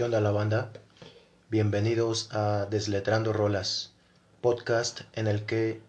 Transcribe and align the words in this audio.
¿Qué 0.00 0.04
onda 0.04 0.22
la 0.22 0.30
banda? 0.30 0.72
Bienvenidos 1.50 2.30
a 2.32 2.64
Desletrando 2.64 3.34
Rolas, 3.34 3.92
podcast 4.40 5.02
en 5.12 5.26
el 5.26 5.44
que 5.44 5.82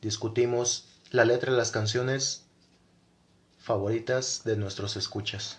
discutimos 0.00 0.88
la 1.10 1.26
letra 1.26 1.52
de 1.52 1.58
las 1.58 1.70
canciones 1.70 2.46
favoritas 3.58 4.44
de 4.46 4.56
nuestros 4.56 4.96
escuchas 4.96 5.58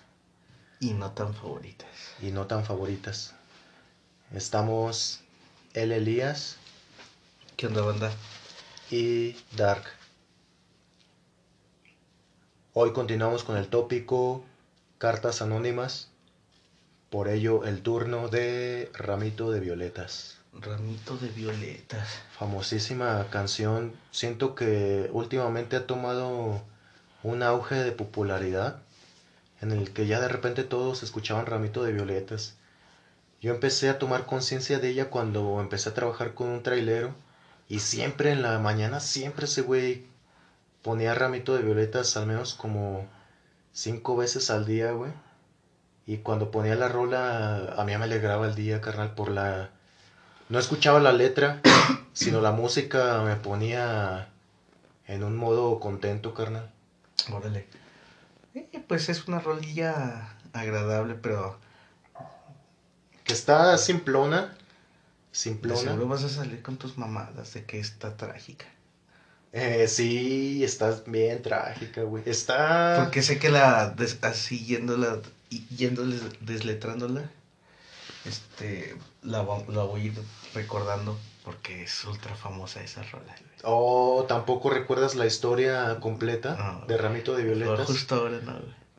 Y 0.79 0.93
no 0.93 1.11
tan 1.11 1.35
favoritas. 1.35 1.87
y 2.23 2.31
no 2.31 2.47
tan 2.47 2.65
favoritas. 2.65 3.35
Estamos 4.33 5.19
El 5.75 5.91
Elías 5.91 6.57
¿Qué 7.55 7.67
onda, 7.67 7.83
banda? 7.83 8.11
y 8.89 9.37
Dark. 9.55 9.83
Hoy 12.73 12.93
continuamos 12.93 13.43
con 13.43 13.57
el 13.57 13.67
tópico 13.67 14.43
cartas 14.97 15.43
anónimas. 15.43 16.09
Por 17.15 17.29
ello 17.29 17.63
el 17.63 17.81
turno 17.81 18.27
de 18.27 18.91
Ramito 18.93 19.49
de 19.49 19.61
Violetas. 19.61 20.35
Ramito 20.51 21.15
de 21.15 21.29
violetas. 21.29 22.05
Famosísima 22.37 23.27
canción. 23.29 23.93
Siento 24.11 24.53
que 24.53 25.09
últimamente 25.13 25.77
ha 25.77 25.87
tomado 25.87 26.61
un 27.23 27.41
auge 27.41 27.75
de 27.75 27.93
popularidad 27.93 28.81
en 29.61 29.71
el 29.71 29.93
que 29.93 30.07
ya 30.07 30.19
de 30.19 30.27
repente 30.27 30.65
todos 30.65 31.03
escuchaban 31.03 31.45
Ramito 31.45 31.85
de 31.85 31.93
Violetas. 31.93 32.55
Yo 33.39 33.53
empecé 33.53 33.87
a 33.87 33.97
tomar 33.97 34.25
conciencia 34.25 34.79
de 34.79 34.89
ella 34.89 35.09
cuando 35.09 35.61
empecé 35.61 35.87
a 35.87 35.93
trabajar 35.93 36.33
con 36.33 36.49
un 36.49 36.63
trailero 36.63 37.15
y 37.69 37.79
siempre 37.79 38.33
en 38.33 38.41
la 38.41 38.59
mañana, 38.59 38.99
siempre 38.99 39.45
ese 39.45 39.61
güey 39.61 40.05
ponía 40.81 41.15
Ramito 41.15 41.55
de 41.55 41.63
Violetas 41.63 42.17
al 42.17 42.27
menos 42.27 42.55
como 42.55 43.07
cinco 43.71 44.17
veces 44.17 44.49
al 44.49 44.65
día, 44.65 44.91
güey. 44.91 45.13
Y 46.07 46.17
cuando 46.17 46.51
ponía 46.51 46.75
la 46.75 46.87
rola, 46.87 47.73
a 47.77 47.83
mí 47.83 47.97
me 47.97 48.03
alegraba 48.03 48.45
el 48.47 48.55
día, 48.55 48.79
carnal, 48.81 49.13
por 49.15 49.29
la... 49.31 49.69
No 50.49 50.59
escuchaba 50.59 50.99
la 50.99 51.11
letra, 51.11 51.61
sino 52.13 52.41
la 52.41 52.51
música 52.51 53.21
me 53.23 53.35
ponía 53.35 54.27
en 55.07 55.23
un 55.23 55.35
modo 55.35 55.79
contento, 55.79 56.33
carnal. 56.35 56.69
Órale. 57.31 57.67
Eh, 58.53 58.83
pues 58.87 59.09
es 59.09 59.27
una 59.27 59.39
rolilla 59.39 60.29
agradable, 60.53 61.15
pero 61.15 61.57
Que 63.23 63.33
está 63.33 63.77
simplona. 63.79 64.41
de 64.41 64.65
Simplona. 65.31 65.79
seguro 65.81 66.07
vas 66.07 66.23
a 66.23 66.29
salir 66.29 66.61
con 66.61 66.77
tus 66.77 66.97
mamadas 66.97 67.53
de 67.53 67.65
que 67.65 67.79
está 67.79 68.15
trágica. 68.15 68.65
Eh, 69.51 69.87
sí, 69.87 70.63
está 70.63 70.91
bien 71.07 71.41
trágica, 71.41 72.03
güey. 72.03 72.23
Está... 72.25 72.99
Porque 73.01 73.23
sé 73.23 73.39
que 73.39 73.49
la, 73.49 73.89
des- 73.89 74.19
así 74.21 74.63
yéndola, 74.65 75.19
y 75.49 75.65
yéndole, 75.75 76.17
desletrándola, 76.41 77.29
este, 78.25 78.95
la, 79.21 79.39
la 79.67 79.83
voy 79.83 80.01
a 80.01 80.03
ir 80.05 80.13
recordando 80.53 81.17
porque 81.43 81.83
es 81.83 82.03
ultra 82.05 82.35
famosa 82.35 82.81
esa 82.81 83.03
rola. 83.03 83.35
Oh, 83.63 84.25
¿tampoco 84.27 84.69
recuerdas 84.71 85.15
la 85.15 85.25
historia 85.27 85.99
completa 85.99 86.55
No. 86.55 86.85
de 86.87 86.97
Ramito 86.97 87.35
de 87.35 87.43
Violetas? 87.43 87.85
justo 87.85 88.15
ahora 88.15 88.39
no. 88.43 88.53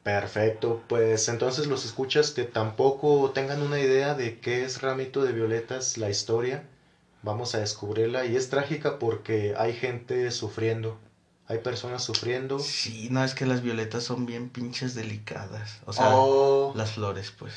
Perfecto, 0.05 0.81
pues 0.87 1.29
entonces 1.29 1.67
los 1.67 1.85
escuchas 1.85 2.31
que 2.31 2.45
tampoco 2.45 3.33
tengan 3.35 3.61
una 3.63 3.81
idea 3.81 4.15
de 4.15 4.39
qué 4.39 4.65
es 4.65 4.81
Ramito 4.81 5.25
de 5.25 5.33
Violetas, 5.33 5.99
la 5.99 6.09
historia, 6.09 6.63
vamos 7.23 7.57
a 7.57 7.59
descubrirla 7.59 8.25
y 8.25 8.37
es 8.37 8.49
trágica 8.49 9.01
porque 9.01 9.55
hay 9.59 9.73
gente 9.73 10.31
sufriendo, 10.31 10.97
hay 11.49 11.59
personas 11.59 12.03
sufriendo. 12.05 12.59
Sí, 12.59 13.09
no, 13.11 13.23
es 13.25 13.35
que 13.35 13.47
las 13.47 13.63
violetas 13.63 14.05
son 14.05 14.27
bien 14.27 14.49
pinches 14.49 14.95
delicadas. 14.95 15.79
O 15.87 15.93
sea, 15.93 16.11
Oh, 16.15 16.73
las 16.75 16.93
flores, 16.93 17.33
pues. 17.39 17.53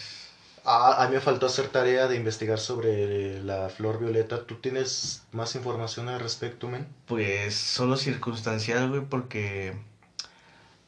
ah, 0.65 1.03
a 1.03 1.07
mí 1.07 1.15
me 1.15 1.21
faltó 1.21 1.47
hacer 1.47 1.69
tarea 1.69 2.07
de 2.07 2.15
investigar 2.15 2.59
sobre 2.59 3.41
la 3.41 3.69
flor 3.69 3.99
violeta. 3.99 4.45
¿Tú 4.45 4.55
tienes 4.55 5.23
más 5.31 5.55
información 5.55 6.07
al 6.09 6.19
respecto, 6.19 6.67
men? 6.67 6.87
Pues 7.07 7.55
solo 7.55 7.97
circunstancial, 7.97 8.89
güey, 8.89 9.01
porque 9.01 9.73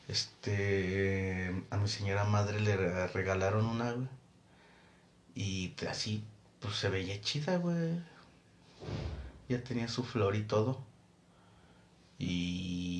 este 0.07 1.63
a 1.69 1.77
mi 1.77 1.87
señora 1.87 2.23
madre 2.25 2.59
le 2.59 2.75
re- 2.77 3.07
regalaron 3.07 3.65
una, 3.65 3.91
güey. 3.93 4.07
Y 5.33 5.73
así, 5.89 6.23
pues 6.59 6.75
se 6.75 6.89
veía 6.89 7.19
chida, 7.21 7.57
güey. 7.57 7.99
Ya 9.49 9.63
tenía 9.63 9.87
su 9.87 10.03
flor 10.03 10.35
y 10.35 10.43
todo. 10.43 10.83
Y 12.19 12.90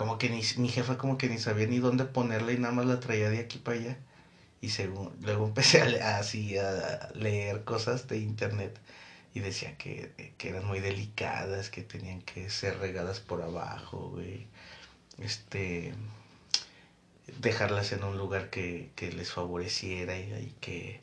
como 0.00 0.16
que 0.16 0.30
ni 0.30 0.40
mi 0.56 0.68
jefa 0.70 0.96
como 0.96 1.18
que 1.18 1.28
ni 1.28 1.36
sabía 1.36 1.66
ni 1.66 1.78
dónde 1.78 2.06
ponerla 2.06 2.52
y 2.52 2.58
nada 2.58 2.72
más 2.72 2.86
la 2.86 3.00
traía 3.00 3.28
de 3.28 3.38
aquí 3.40 3.58
para 3.58 3.76
allá. 3.78 3.98
Y 4.62 4.70
según, 4.70 5.14
luego 5.20 5.44
empecé 5.46 5.82
a 6.00 6.16
así 6.16 6.56
a 6.56 7.10
leer 7.14 7.64
cosas 7.64 8.08
de 8.08 8.16
internet 8.16 8.80
y 9.34 9.40
decía 9.40 9.76
que, 9.76 10.32
que 10.38 10.48
eran 10.48 10.66
muy 10.66 10.80
delicadas, 10.80 11.68
que 11.68 11.82
tenían 11.82 12.22
que 12.22 12.48
ser 12.48 12.78
regadas 12.78 13.20
por 13.20 13.42
abajo, 13.42 14.08
güey. 14.14 14.46
Este, 15.18 15.92
dejarlas 17.38 17.92
en 17.92 18.02
un 18.02 18.16
lugar 18.16 18.48
que, 18.48 18.92
que 18.96 19.12
les 19.12 19.30
favoreciera 19.30 20.16
y, 20.16 20.22
y 20.22 20.56
que 20.62 21.02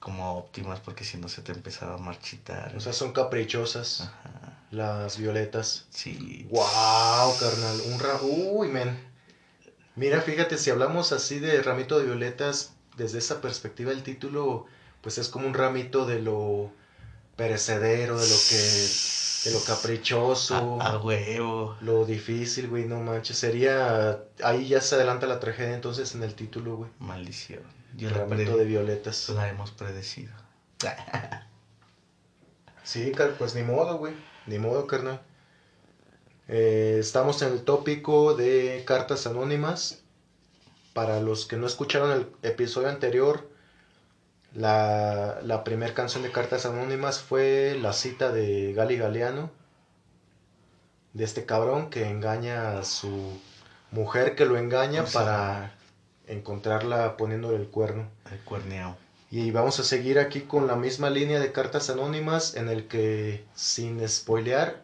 como 0.00 0.36
óptimas 0.36 0.80
porque 0.80 1.04
si 1.04 1.16
no 1.16 1.28
se 1.28 1.40
te 1.40 1.52
empezaba 1.52 1.94
a 1.94 1.98
marchitar. 1.98 2.76
O 2.76 2.80
sea, 2.80 2.92
son 2.92 3.12
caprichosas 3.14 4.02
Ajá, 4.02 4.59
las 4.70 5.18
violetas. 5.18 5.86
sí. 5.90 6.46
Wow, 6.50 7.36
carnal, 7.38 7.80
un 7.92 7.98
ra... 8.00 8.20
Uy, 8.22 8.68
men. 8.68 8.98
Mira, 9.96 10.20
fíjate, 10.22 10.56
si 10.58 10.70
hablamos 10.70 11.12
así 11.12 11.38
de 11.40 11.62
ramito 11.62 11.98
de 11.98 12.06
violetas, 12.06 12.72
desde 12.96 13.18
esa 13.18 13.40
perspectiva 13.40 13.92
el 13.92 14.02
título, 14.02 14.66
pues 15.02 15.18
es 15.18 15.28
como 15.28 15.46
un 15.46 15.54
ramito 15.54 16.06
de 16.06 16.20
lo 16.20 16.70
perecedero, 17.36 18.18
de 18.18 18.28
lo 18.28 18.36
que, 18.48 18.56
de 19.44 19.50
lo 19.52 19.64
caprichoso, 19.64 20.78
A, 20.80 20.92
a 20.92 20.98
huevo. 20.98 21.76
lo 21.80 22.04
difícil, 22.04 22.68
güey, 22.68 22.84
no 22.84 23.00
manches. 23.00 23.36
Sería, 23.38 24.20
ahí 24.44 24.68
ya 24.68 24.80
se 24.80 24.94
adelanta 24.94 25.26
la 25.26 25.40
tragedia 25.40 25.74
entonces 25.74 26.14
en 26.14 26.22
el 26.22 26.34
título, 26.34 26.76
güey. 26.76 26.90
Maldición. 26.98 27.62
Yo 27.96 28.08
Ramito 28.10 28.56
de 28.56 28.64
violetas. 28.64 29.28
la 29.30 29.48
hemos 29.48 29.70
predecido. 29.72 30.32
Sí, 32.82 33.12
pues 33.38 33.54
ni 33.54 33.62
modo, 33.62 33.98
güey. 33.98 34.14
Ni 34.46 34.58
modo, 34.58 34.86
carnal. 34.86 35.20
Eh, 36.48 36.96
estamos 36.98 37.42
en 37.42 37.52
el 37.52 37.62
tópico 37.62 38.34
de 38.34 38.82
cartas 38.86 39.26
anónimas. 39.26 40.02
Para 40.92 41.20
los 41.20 41.46
que 41.46 41.56
no 41.56 41.66
escucharon 41.66 42.10
el 42.10 42.26
episodio 42.42 42.88
anterior, 42.88 43.48
la, 44.52 45.38
la 45.42 45.62
primera 45.62 45.94
canción 45.94 46.24
de 46.24 46.32
cartas 46.32 46.66
anónimas 46.66 47.20
fue 47.20 47.78
la 47.80 47.92
cita 47.92 48.32
de 48.32 48.72
Gali 48.72 48.96
Galeano. 48.96 49.50
De 51.12 51.24
este 51.24 51.46
cabrón 51.46 51.90
que 51.90 52.08
engaña 52.08 52.78
a 52.78 52.84
su 52.84 53.40
mujer, 53.92 54.34
que 54.34 54.44
lo 54.44 54.56
engaña 54.56 55.04
para 55.04 55.74
encontrarla 56.26 57.16
poniéndole 57.16 57.56
el 57.56 57.68
cuerno. 57.68 58.08
El 58.30 58.38
cuerneado. 58.40 58.96
Y 59.30 59.52
vamos 59.52 59.78
a 59.78 59.84
seguir 59.84 60.18
aquí 60.18 60.40
con 60.40 60.66
la 60.66 60.74
misma 60.74 61.08
línea 61.08 61.38
de 61.38 61.52
cartas 61.52 61.88
anónimas 61.88 62.56
en 62.56 62.68
el 62.68 62.88
que, 62.88 63.44
sin 63.54 64.06
spoilear, 64.08 64.82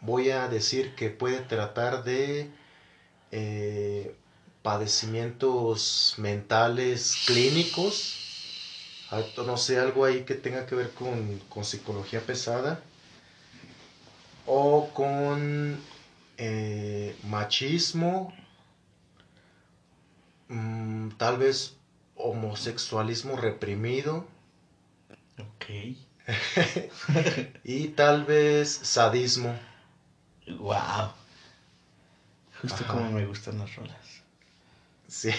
voy 0.00 0.30
a 0.30 0.48
decir 0.48 0.94
que 0.94 1.10
puede 1.10 1.40
tratar 1.40 2.02
de 2.04 2.50
eh, 3.32 4.16
padecimientos 4.62 6.14
mentales 6.18 7.16
clínicos. 7.26 8.16
Ah, 9.10 9.22
No 9.46 9.56
sé, 9.58 9.78
algo 9.78 10.04
ahí 10.04 10.24
que 10.24 10.34
tenga 10.34 10.66
que 10.66 10.74
ver 10.74 10.90
con, 10.94 11.38
con 11.50 11.64
psicología 11.64 12.20
pesada. 12.20 12.80
O 14.46 14.88
con 14.94 15.76
eh, 16.38 17.14
machismo. 17.28 18.32
Mm, 20.48 21.10
tal 21.18 21.38
vez 21.38 21.75
homosexualismo 22.16 23.36
reprimido. 23.36 24.26
Ok. 25.38 25.96
Y 27.64 27.88
tal 27.88 28.24
vez 28.24 28.68
sadismo. 28.70 29.56
Wow. 30.58 31.12
Justo 32.60 32.84
Ajá. 32.84 32.92
como 32.94 33.10
me 33.12 33.26
gustan 33.26 33.58
las 33.58 33.74
rolas. 33.76 33.96
Sí. 35.08 35.30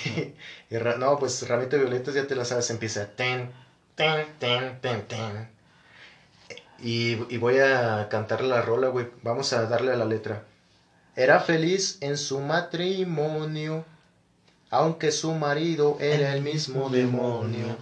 Y 0.69 0.77
ra- 0.77 0.97
no, 0.97 1.17
pues 1.19 1.45
Ramito 1.47 1.77
Violetas 1.77 2.13
ya 2.15 2.25
te 2.27 2.35
la 2.35 2.45
sabes, 2.45 2.69
empieza. 2.69 3.07
Ten, 3.15 3.51
ten, 3.95 4.27
ten, 4.39 4.79
ten, 4.81 5.07
ten. 5.07 5.49
Y, 6.79 7.13
y 7.33 7.37
voy 7.37 7.57
a 7.59 8.07
cantar 8.09 8.41
la 8.43 8.61
rola, 8.61 8.89
güey. 8.89 9.07
Vamos 9.23 9.51
a 9.53 9.65
darle 9.65 9.91
a 9.93 9.97
la 9.97 10.05
letra. 10.05 10.43
Era 11.15 11.39
feliz 11.39 11.97
en 12.01 12.17
su 12.17 12.39
matrimonio, 12.39 13.83
aunque 14.69 15.11
su 15.11 15.33
marido 15.33 15.97
era 15.99 16.33
el 16.33 16.41
mismo 16.41 16.89
demonio. 16.89 17.77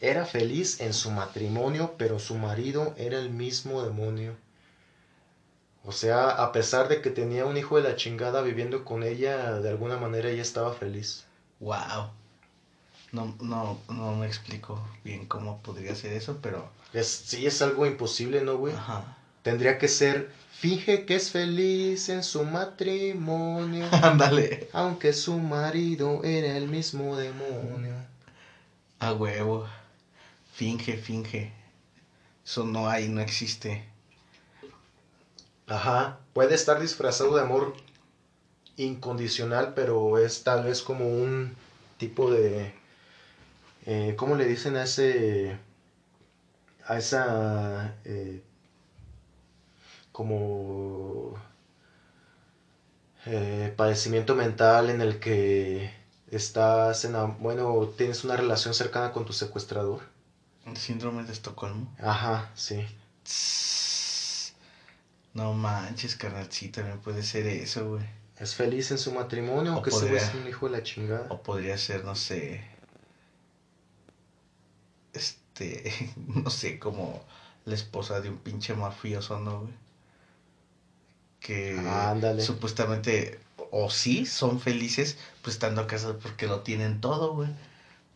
Era 0.00 0.24
feliz 0.24 0.80
en 0.80 0.94
su 0.94 1.10
matrimonio, 1.10 1.94
pero 1.98 2.18
su 2.18 2.34
marido 2.36 2.94
era 2.96 3.18
el 3.18 3.30
mismo 3.30 3.82
demonio. 3.82 4.34
O 5.84 5.92
sea, 5.92 6.30
a 6.30 6.52
pesar 6.52 6.88
de 6.88 7.00
que 7.00 7.10
tenía 7.10 7.46
un 7.46 7.56
hijo 7.56 7.76
de 7.76 7.88
la 7.88 7.96
chingada 7.96 8.42
viviendo 8.42 8.84
con 8.84 9.02
ella, 9.02 9.60
de 9.60 9.68
alguna 9.68 9.96
manera 9.98 10.30
ella 10.30 10.42
estaba 10.42 10.72
feliz. 10.72 11.24
Wow. 11.60 12.10
No, 13.12 13.34
no, 13.40 13.78
no 13.88 14.14
me 14.14 14.26
explico 14.26 14.80
bien 15.04 15.26
cómo 15.26 15.60
podría 15.62 15.94
ser 15.94 16.12
eso, 16.12 16.38
pero... 16.40 16.68
Es, 16.92 17.06
sí, 17.08 17.46
es 17.46 17.60
algo 17.62 17.86
imposible, 17.86 18.42
¿no, 18.42 18.56
güey? 18.56 18.74
Ajá. 18.74 19.16
Tendría 19.42 19.78
que 19.78 19.88
ser, 19.88 20.30
finge 20.52 21.06
que 21.06 21.16
es 21.16 21.30
feliz 21.30 22.08
en 22.08 22.22
su 22.22 22.44
matrimonio, 22.44 23.86
Ándale. 24.02 24.68
aunque 24.72 25.12
su 25.12 25.38
marido 25.38 26.22
era 26.24 26.56
el 26.56 26.68
mismo 26.68 27.16
demonio. 27.16 27.94
A 28.98 29.12
huevo. 29.14 29.66
Finge, 30.52 30.96
finge. 30.98 31.52
Eso 32.44 32.64
no 32.64 32.88
hay, 32.88 33.08
no 33.08 33.20
existe. 33.20 33.84
Ajá, 35.66 36.18
puede 36.32 36.54
estar 36.54 36.80
disfrazado 36.80 37.36
de 37.36 37.42
amor 37.42 37.74
incondicional, 38.76 39.72
pero 39.74 40.18
es 40.18 40.42
tal 40.42 40.64
vez 40.64 40.82
como 40.82 41.06
un 41.06 41.54
tipo 41.98 42.30
de... 42.30 42.74
Eh, 43.86 44.14
¿Cómo 44.18 44.34
le 44.36 44.46
dicen 44.46 44.76
a 44.76 44.84
ese... 44.84 45.56
a 46.86 46.98
esa... 46.98 47.94
eh, 48.04 48.42
como... 50.24 51.34
eh, 53.24 53.72
padecimiento 53.74 54.34
mental 54.34 54.90
en 54.90 55.00
el 55.00 55.18
que 55.18 55.90
estás 56.30 57.04
en... 57.06 57.14
Bueno, 57.38 57.86
tienes 57.96 58.22
una 58.24 58.36
relación 58.36 58.74
cercana 58.74 59.12
con 59.12 59.24
tu 59.24 59.32
secuestrador. 59.32 60.00
Síndrome 60.76 61.24
de 61.24 61.32
Estocolmo. 61.32 61.90
Ajá, 62.02 62.50
sí. 62.54 62.84
Tss. 63.24 64.52
No 65.32 65.54
manches, 65.54 66.16
carnalcita, 66.16 66.82
me 66.82 66.96
puede 66.96 67.22
ser 67.22 67.46
eso, 67.46 67.88
güey. 67.92 68.04
Es 68.38 68.54
feliz 68.54 68.90
en 68.90 68.98
su 68.98 69.12
matrimonio, 69.12 69.72
O 69.72 69.74
aunque 69.76 69.90
podría- 69.90 70.18
es 70.18 70.34
un 70.34 70.46
hijo 70.46 70.66
de 70.66 70.72
la 70.72 70.82
chingada. 70.82 71.26
O 71.30 71.42
podría 71.42 71.78
ser, 71.78 72.04
no 72.04 72.14
sé. 72.14 72.62
Este. 75.14 75.92
No 76.16 76.50
sé, 76.50 76.78
como 76.78 77.22
la 77.64 77.74
esposa 77.74 78.20
de 78.20 78.28
un 78.30 78.38
pinche 78.38 78.74
mafioso, 78.74 79.38
¿no, 79.38 79.60
güey? 79.62 79.72
Que 81.40 81.78
Ándale. 81.78 82.42
supuestamente, 82.42 83.38
o 83.70 83.90
sí, 83.90 84.26
son 84.26 84.60
felices, 84.60 85.16
pues 85.42 85.56
estando 85.56 85.86
casados 85.86 86.16
porque 86.22 86.46
lo 86.46 86.60
tienen 86.60 87.00
todo, 87.00 87.34
güey. 87.34 87.48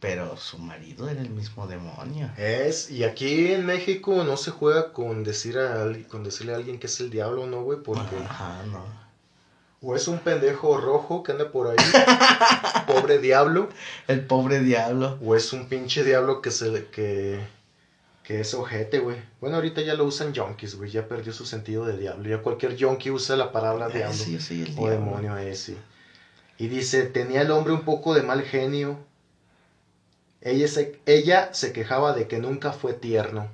Pero 0.00 0.36
su 0.36 0.58
marido 0.58 1.08
era 1.08 1.22
el 1.22 1.30
mismo 1.30 1.66
demonio. 1.66 2.30
Es, 2.36 2.90
y 2.90 3.04
aquí 3.04 3.52
en 3.52 3.64
México 3.64 4.22
no 4.24 4.36
se 4.36 4.50
juega 4.50 4.92
con 4.92 5.24
decir 5.24 5.58
a 5.58 5.86
con 6.10 6.22
decirle 6.24 6.52
a 6.52 6.56
alguien 6.56 6.78
que 6.78 6.88
es 6.88 7.00
el 7.00 7.08
diablo, 7.08 7.46
¿no, 7.46 7.62
güey? 7.62 7.78
Porque 7.82 8.14
Ajá, 8.16 8.62
no. 8.70 8.84
o 9.80 9.96
es 9.96 10.06
un 10.06 10.18
pendejo 10.18 10.76
rojo 10.78 11.22
que 11.22 11.32
anda 11.32 11.50
por 11.50 11.68
ahí, 11.68 11.76
pobre 12.86 13.18
diablo, 13.18 13.70
El 14.06 14.26
pobre 14.26 14.60
diablo. 14.60 15.18
o 15.24 15.34
es 15.36 15.54
un 15.54 15.68
pinche 15.68 16.04
diablo 16.04 16.42
que 16.42 16.50
se 16.50 16.68
le- 16.68 16.86
que 16.88 17.40
que 18.24 18.40
es 18.40 18.54
ojete, 18.54 18.98
güey. 18.98 19.18
Bueno, 19.40 19.56
ahorita 19.56 19.82
ya 19.82 19.94
lo 19.94 20.04
usan 20.04 20.34
junkies, 20.34 20.74
güey, 20.76 20.90
ya 20.90 21.06
perdió 21.06 21.32
su 21.32 21.44
sentido 21.46 21.84
de 21.84 21.96
diablo. 21.98 22.28
Ya 22.28 22.42
cualquier 22.42 22.76
junkie 22.82 23.10
usa 23.12 23.36
la 23.36 23.52
palabra 23.52 23.86
Ah, 23.86 23.90
diablo 23.90 24.14
sí, 24.14 24.40
soy 24.40 24.62
el 24.62 24.70
o 24.70 24.74
diablo. 24.74 24.90
demonio 24.90 25.36
ese. 25.36 25.76
Y 26.58 26.68
dice, 26.68 27.04
tenía 27.04 27.42
el 27.42 27.50
hombre 27.52 27.72
un 27.74 27.84
poco 27.84 28.14
de 28.14 28.22
mal 28.22 28.42
genio. 28.42 28.98
Ella 30.40 30.66
se, 30.68 30.98
ella 31.06 31.52
se 31.54 31.72
quejaba 31.72 32.12
de 32.14 32.26
que 32.26 32.38
nunca 32.38 32.72
fue 32.72 32.94
tierno. 32.94 33.48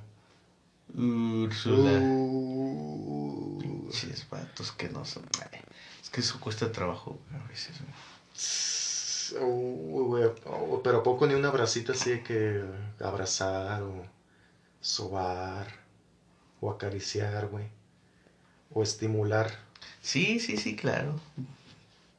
Úrsula. 0.95 1.91
Uh, 2.01 3.57
Pinches 3.59 4.27
vatos 4.29 4.71
que 4.71 4.89
no 4.89 5.03
son. 5.05 5.23
Es 6.01 6.09
que 6.09 6.21
eso 6.21 6.39
cuesta 6.39 6.71
trabajo 6.71 7.17
güey, 7.29 7.41
a 7.43 7.47
veces. 7.47 7.75
güey. 9.35 10.23
uh, 10.25 10.33
oh, 10.45 10.81
pero 10.83 11.01
poco 11.03 11.27
ni 11.27 11.33
un 11.33 11.45
abracito 11.45 11.91
así 11.93 12.09
de 12.11 12.23
que 12.23 12.61
abrazar 12.99 13.81
o 13.83 14.03
sobar 14.81 15.67
o 16.59 16.71
acariciar, 16.71 17.47
güey. 17.47 17.65
O 18.73 18.83
estimular. 18.83 19.51
Sí, 20.01 20.39
sí, 20.39 20.57
sí, 20.57 20.75
claro. 20.75 21.19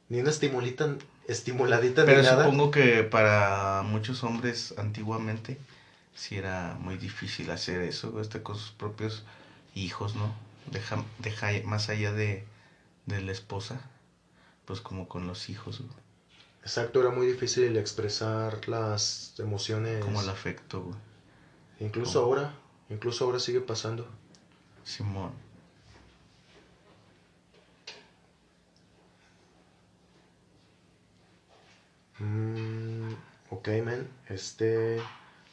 Ni 0.09 0.19
una 0.19 0.29
estimulita, 0.29 0.95
estimuladita 1.27 2.05
Pero 2.05 2.21
ni 2.21 2.25
nada. 2.27 2.43
supongo 2.45 2.71
que 2.71 3.03
para 3.03 3.83
muchos 3.83 4.23
hombres 4.23 4.73
antiguamente 4.77 5.57
sí 6.15 6.35
era 6.37 6.75
muy 6.79 6.97
difícil 6.97 7.49
hacer 7.51 7.81
eso, 7.81 8.19
hasta 8.19 8.43
con 8.43 8.55
sus 8.57 8.71
propios 8.71 9.23
hijos, 9.75 10.15
¿no? 10.15 10.33
Deja, 10.71 11.03
deja 11.19 11.49
más 11.65 11.89
allá 11.89 12.11
de, 12.13 12.45
de 13.05 13.21
la 13.21 13.31
esposa, 13.31 13.81
pues 14.65 14.79
como 14.79 15.07
con 15.07 15.27
los 15.27 15.49
hijos, 15.49 15.79
güey, 15.79 15.89
Exacto, 16.61 17.01
era 17.01 17.09
muy 17.09 17.27
difícil 17.27 17.75
expresar 17.75 18.69
las 18.69 19.33
emociones. 19.39 20.03
como 20.05 20.21
el 20.21 20.29
afecto, 20.29 20.81
güey. 20.83 20.95
Incluso 21.79 22.19
ahora, 22.21 22.53
incluso 22.89 23.25
ahora 23.25 23.39
sigue 23.39 23.61
pasando. 23.61 24.07
Simón. 24.83 25.31
Mm, 32.19 33.13
ok, 33.49 33.67
men. 33.83 34.07
Este. 34.29 35.01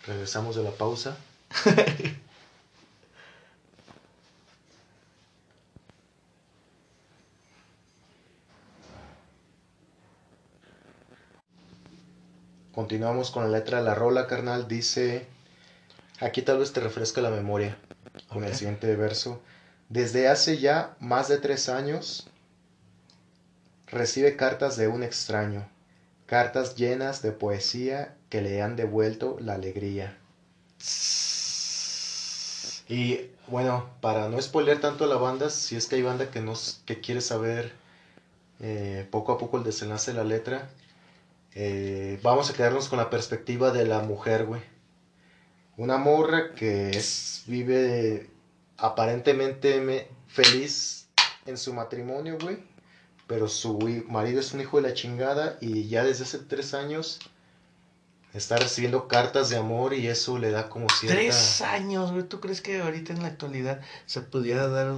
Regresamos 0.07 0.57
de 0.57 0.63
la 0.63 0.71
pausa. 0.71 1.17
Continuamos 12.73 13.31
con 13.31 13.43
la 13.45 13.59
letra 13.59 13.79
de 13.79 13.85
la 13.85 13.95
rola, 13.95 14.27
carnal. 14.27 14.67
Dice. 14.69 15.27
Aquí 16.21 16.43
tal 16.43 16.59
vez 16.59 16.73
te 16.73 16.81
refresca 16.81 17.21
la 17.21 17.31
memoria. 17.31 17.77
Con 18.29 18.45
el 18.45 18.55
siguiente 18.55 18.95
verso. 18.97 19.43
Desde 19.89 20.29
hace 20.29 20.59
ya 20.59 20.97
más 21.01 21.29
de 21.29 21.39
tres 21.39 21.69
años. 21.69 22.29
Recibe 23.87 24.37
cartas 24.37 24.77
de 24.77 24.89
un 24.89 25.03
extraño 25.03 25.69
cartas 26.31 26.77
llenas 26.77 27.23
de 27.23 27.33
poesía 27.33 28.15
que 28.29 28.41
le 28.41 28.63
han 28.63 28.77
devuelto 28.77 29.37
la 29.41 29.55
alegría. 29.55 30.17
Y 32.89 33.19
bueno, 33.49 33.91
para 34.01 34.29
no 34.29 34.41
spoiler 34.41 34.81
tanto 34.81 35.03
a 35.03 35.07
la 35.09 35.17
banda, 35.17 35.51
si 35.51 35.75
es 35.75 35.89
que 35.89 35.97
hay 35.97 36.03
banda 36.03 36.31
que, 36.31 36.41
nos, 36.41 36.83
que 36.87 37.01
quiere 37.01 37.21
saber 37.21 37.73
eh, 38.61 39.09
poco 39.11 39.33
a 39.33 39.39
poco 39.39 39.59
el 39.59 39.65
desenlace 39.65 40.13
de 40.13 40.19
la 40.19 40.25
letra, 40.25 40.71
eh, 41.57 42.21
vamos 42.23 42.49
a 42.49 42.53
quedarnos 42.53 42.89
con 42.89 43.01
la 43.01 43.11
perspectiva 43.11 43.73
de 43.73 43.87
la 43.87 43.99
mujer, 43.99 44.47
güey. 44.47 44.63
Una 45.81 45.97
morra 45.97 46.53
que 46.55 46.91
es, 46.91 47.45
vive 47.47 48.29
aparentemente 48.77 49.81
me- 49.81 50.09
feliz 50.29 51.09
en 51.47 51.57
su 51.57 51.73
matrimonio, 51.73 52.37
güey. 52.39 52.59
Pero 53.27 53.49
su 53.49 53.79
marido 54.07 54.41
es 54.41 54.53
un 54.53 54.61
hijo 54.61 54.77
de 54.79 54.89
la 54.91 54.95
chingada 54.95 55.57
y 55.63 55.89
ya 55.89 56.05
desde 56.05 56.25
hace 56.25 56.39
tres 56.41 56.75
años 56.75 57.19
está 58.35 58.59
recibiendo 58.59 59.09
cartas 59.09 59.49
de 59.49 59.57
amor 59.57 59.95
y 59.95 60.07
eso 60.07 60.37
le 60.37 60.51
da 60.51 60.69
como 60.69 60.87
cierta... 60.91 61.19
Tres 61.19 61.63
años, 61.63 62.13
güey. 62.13 62.25
¿Tú 62.25 62.41
crees 62.41 62.61
que 62.61 62.83
ahorita 62.83 63.15
en 63.15 63.23
la 63.23 63.29
actualidad 63.29 63.81
se 64.05 64.21
pudiera 64.21 64.69
dar 64.69 64.95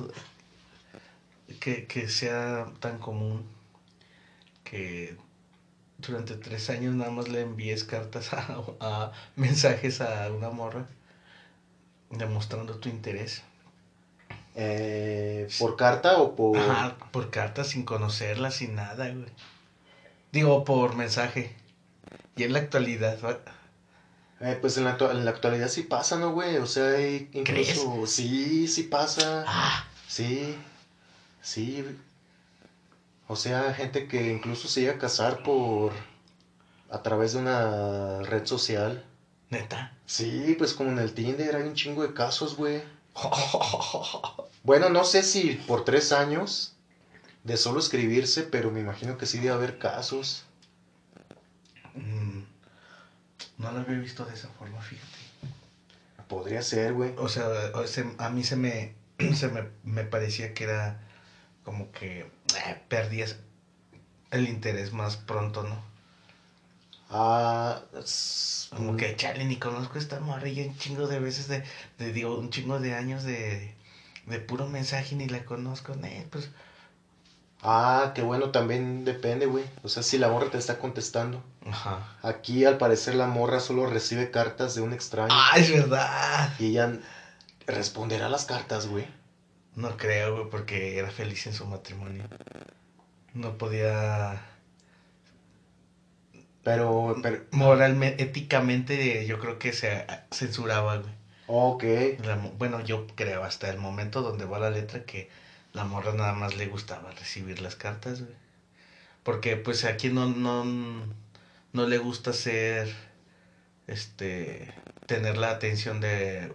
que, 1.60 1.86
que 1.86 2.08
sea 2.08 2.66
tan 2.80 2.98
común 2.98 3.46
que 4.64 5.16
durante 6.06 6.35
tres 6.35 6.68
años 6.71 6.94
nada 6.94 7.11
más 7.11 7.28
le 7.28 7.40
envíes 7.40 7.85
cartas 7.85 8.32
a, 8.32 8.62
a 8.80 9.12
mensajes 9.37 10.00
a 10.00 10.30
una 10.30 10.50
morra 10.50 10.87
demostrando 12.11 12.76
tu 12.76 12.88
interés? 12.88 13.42
Eh, 14.54 15.49
¿Por 15.59 15.76
carta 15.76 16.18
o 16.18 16.37
por...? 16.37 16.59
Ajá, 16.59 16.97
por 17.11 17.30
cartas 17.30 17.68
sin 17.68 17.85
conocerla, 17.85 18.50
sin 18.50 18.75
nada, 18.75 19.09
güey. 19.09 19.30
Digo, 20.30 20.64
por 20.64 20.94
mensaje. 20.97 21.54
Y 22.37 22.44
en 22.44 22.52
la 22.52 22.59
actualidad. 22.61 23.18
Eh, 24.40 24.59
pues 24.61 24.76
en 24.76 24.85
la, 24.85 24.97
en 24.99 25.25
la 25.25 25.30
actualidad 25.30 25.68
sí 25.68 25.82
pasa, 25.82 26.18
¿no, 26.18 26.32
güey? 26.32 26.56
O 26.56 26.66
sea, 26.66 26.88
hay 26.97 27.30
incluso... 27.32 28.06
Sí, 28.06 28.66
sí 28.68 28.85
pasa. 28.85 29.44
Ah, 29.47 29.87
Sí, 30.09 30.54
sí. 31.40 31.87
O 33.29 33.37
sea, 33.37 33.73
gente 33.75 34.09
que 34.09 34.31
incluso 34.33 34.69
se 34.69 34.81
llega 34.83 34.95
a 34.95 34.99
casar 34.99 35.43
por... 35.43 35.93
a 36.91 37.02
través 37.02 37.33
de 37.33 37.41
una 37.41 38.21
red 38.23 38.47
social. 38.47 39.05
neta. 39.50 39.95
Sí, 40.07 40.55
pues 40.59 40.75
como 40.75 40.91
en 40.91 40.99
el 40.99 41.14
Tinder 41.14 41.57
hay 41.57 41.62
un 41.62 41.75
chingo 41.75 42.02
de 42.02 42.14
casos, 42.14 42.57
güey. 42.57 42.83
Bueno, 44.64 44.91
no 44.91 45.05
sé 45.05 45.23
si 45.25 45.55
por 45.67 45.85
tres 45.85 46.12
años 46.12 46.76
de 47.45 47.57
solo 47.57 47.81
escribirse, 47.81 48.45
pero 48.45 48.71
me 48.71 48.81
imagino 48.81 49.19
que 49.19 49.26
sí 49.26 49.38
debe 49.38 49.50
haber 49.55 49.79
casos. 49.79 50.45
Mm, 51.95 52.43
No 53.59 53.73
lo 53.73 53.81
había 53.81 53.99
visto 53.99 54.25
de 54.25 54.35
esa 54.35 54.49
forma, 54.49 54.81
fíjate. 54.83 55.09
Podría 56.29 56.62
ser, 56.62 56.95
güey. 56.95 57.12
O 57.19 57.29
sea, 57.29 57.47
o 57.75 57.87
sea, 57.87 58.05
a 58.19 58.31
mí 58.31 58.45
se 58.45 58.57
me, 58.57 58.95
se 59.35 59.49
me, 59.49 59.69
me 59.85 60.05
parecía 60.05 60.55
que 60.55 60.64
era 60.64 61.00
como 61.64 61.91
que 61.93 62.31
eh, 62.56 62.80
perdías 62.88 63.37
el 64.30 64.49
interés 64.49 64.92
más 64.92 65.16
pronto, 65.16 65.62
¿no? 65.64 65.82
Ah, 67.11 67.82
Como 68.75 68.97
que, 68.97 69.14
chale, 69.16 69.44
ni 69.44 69.56
conozco 69.56 69.94
a 69.97 69.99
esta 69.99 70.18
morra 70.21 70.49
y 70.49 70.61
un 70.62 70.76
chingo 70.78 71.06
de 71.06 71.18
veces 71.21 71.47
de, 71.49 71.62
de 71.99 72.12
digo, 72.12 72.38
un 72.38 72.50
chingo 72.50 72.80
de 72.80 72.94
años 72.94 73.23
de, 73.23 73.75
de 74.26 74.38
puro 74.38 74.66
mensaje 74.66 75.14
ni 75.14 75.28
la 75.28 75.44
conozco, 75.44 75.92
eh, 76.04 76.26
pues, 76.30 76.50
Ah, 77.64 78.12
qué 78.14 78.23
bueno, 78.23 78.50
también 78.50 79.04
depende, 79.04 79.47
güey. 79.47 79.64
O 79.85 79.88
sea, 79.88 80.02
si 80.02 80.18
la 80.18 80.28
morra 80.28 80.50
te 80.50 80.59
está 80.59 80.78
contestando. 80.78 81.44
ajá. 81.64 82.09
Aquí, 82.23 82.64
al 82.64 82.76
parecer, 82.76 83.14
la 83.14 83.26
morra 83.28 83.61
solo 83.61 83.87
recibe 83.87 84.30
cartas 84.30 84.75
de 84.75 84.80
un 84.80 84.92
extraño. 84.92 85.28
Ah, 85.30 85.52
es 85.56 85.71
verdad. 85.71 86.52
Y 86.59 86.66
ella 86.66 86.99
responderá 87.66 88.28
las 88.28 88.47
cartas, 88.47 88.88
güey. 88.88 89.06
No 89.76 89.97
creo, 89.99 90.35
güey, 90.37 90.49
porque 90.50 90.99
era 90.99 91.11
feliz 91.11 91.47
en 91.47 91.52
su 91.52 91.67
matrimonio. 91.67 92.25
No 93.35 93.59
podía, 93.59 94.41
Pero, 96.64 97.17
pero, 97.23 97.45
moralmente, 97.50 98.23
éticamente, 98.23 99.26
yo 99.26 99.38
creo 99.38 99.59
que 99.59 99.73
se 99.73 100.07
censuraba, 100.33 100.97
güey. 100.99 101.12
ok. 101.47 101.85
La 102.19 102.37
bueno, 102.37 102.81
yo 102.81 103.07
creo 103.17 103.45
hasta 103.45 103.69
el 103.71 103.79
momento 103.79 104.23
donde 104.23 104.45
va 104.47 104.59
la 104.59 104.71
letra 104.71 105.05
que 105.05 105.31
la 105.75 105.85
morra 105.85 106.12
nada 106.14 106.33
más 106.35 106.57
le 106.57 106.67
gustaba 106.67 107.11
recibir 107.12 107.61
las 107.61 107.76
cartas, 107.76 108.23
güey. 108.23 108.35
Porque 109.25 109.57
pues 109.57 109.85
a 109.85 109.97
quien 109.97 110.14
no, 110.17 110.26
no, 110.29 110.64
no 111.73 111.87
le 111.88 111.99
gusta 111.99 112.33
ser, 112.33 112.95
este, 113.87 114.73
tener 115.07 115.37
la 115.38 115.50
atención 115.50 116.00
de, 116.00 116.52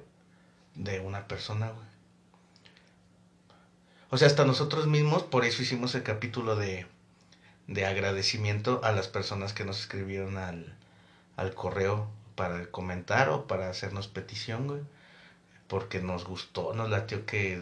de 0.75 1.01
una 1.01 1.27
persona, 1.29 1.71
güey. 1.71 1.86
O 4.09 4.17
sea, 4.17 4.27
hasta 4.27 4.45
nosotros 4.45 4.87
mismos, 4.87 5.23
por 5.23 5.43
eso 5.43 5.61
hicimos 5.61 5.93
el 5.95 6.03
capítulo 6.03 6.55
de, 6.55 6.85
de 7.67 7.85
agradecimiento 7.85 8.81
a 8.83 8.91
las 8.91 9.07
personas 9.07 9.53
que 9.53 9.65
nos 9.65 9.79
escribieron 9.81 10.37
al, 10.37 10.75
al 11.35 11.53
correo 11.53 12.07
para 12.35 12.65
comentar 12.67 13.29
o 13.29 13.47
para 13.47 13.69
hacernos 13.69 14.07
petición, 14.07 14.67
güey. 14.67 14.81
Porque 15.67 15.99
nos 15.99 16.23
gustó, 16.23 16.73
nos 16.73 16.89
latió 16.89 17.25
que 17.25 17.61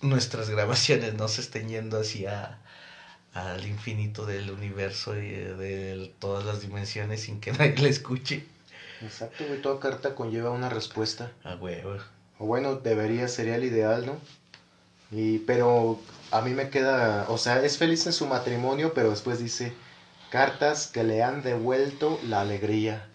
nuestras 0.00 0.50
grabaciones 0.50 1.14
no 1.14 1.28
se 1.28 1.42
estén 1.42 1.68
yendo 1.68 2.00
hacia 2.00 2.58
al 3.32 3.66
infinito 3.66 4.24
del 4.24 4.50
universo 4.50 5.14
y 5.14 5.26
eh, 5.26 5.54
de 5.54 6.12
todas 6.18 6.44
las 6.44 6.62
dimensiones 6.62 7.22
sin 7.22 7.38
que 7.40 7.52
nadie 7.52 7.76
la 7.78 7.88
escuche. 7.88 8.44
Exacto, 9.02 9.44
güey. 9.46 9.60
Toda 9.60 9.78
carta 9.78 10.14
conlleva 10.14 10.50
una 10.50 10.70
respuesta. 10.70 11.30
Ah, 11.44 11.54
güey, 11.54 11.82
güey. 11.82 12.00
O 12.38 12.46
bueno, 12.46 12.76
debería, 12.76 13.28
sería 13.28 13.56
el 13.56 13.64
ideal, 13.64 14.06
¿no? 14.06 14.18
Y, 15.10 15.38
pero 15.40 16.00
a 16.30 16.40
mí 16.40 16.50
me 16.50 16.70
queda, 16.70 17.26
o 17.28 17.38
sea, 17.38 17.64
es 17.64 17.78
feliz 17.78 18.06
en 18.06 18.12
su 18.12 18.26
matrimonio, 18.26 18.92
pero 18.94 19.10
después 19.10 19.38
dice, 19.38 19.72
cartas 20.30 20.88
que 20.88 21.04
le 21.04 21.22
han 21.22 21.42
devuelto 21.42 22.18
la 22.28 22.40
alegría. 22.40 23.08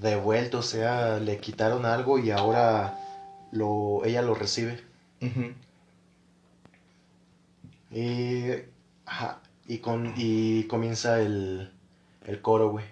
Devuelto, 0.00 0.58
o 0.58 0.62
sea, 0.62 1.18
le 1.18 1.38
quitaron 1.38 1.86
algo 1.86 2.18
y 2.18 2.30
ahora 2.30 2.98
lo, 3.50 4.04
ella 4.04 4.22
lo 4.22 4.34
recibe. 4.34 4.82
Ujú. 5.20 5.52
Y, 7.90 8.52
ajá, 9.06 9.40
y, 9.66 9.78
con, 9.78 10.14
y 10.16 10.64
comienza 10.64 11.20
el, 11.20 11.72
el 12.26 12.42
coro, 12.42 12.70
güey. 12.70 12.84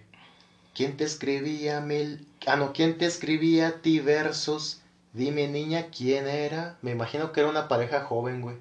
¿Quién 0.75 0.97
te 0.97 1.05
escribía 1.05 1.81
mil... 1.81 2.27
Ah, 2.47 2.57
no, 2.57 2.73
¿quién 2.73 2.99
te 2.99 3.07
escribía 3.07 3.69
a 3.69 3.73
ti 3.83 3.99
versos? 4.01 4.83
Dime, 5.17 5.49
niña, 5.49 5.87
¿quién 5.87 6.29
era? 6.29 6.77
Me 6.83 6.91
imagino 6.91 7.33
que 7.33 7.41
era 7.41 7.49
una 7.49 7.69
pareja 7.69 8.03
joven, 8.03 8.43
güey. 8.43 8.57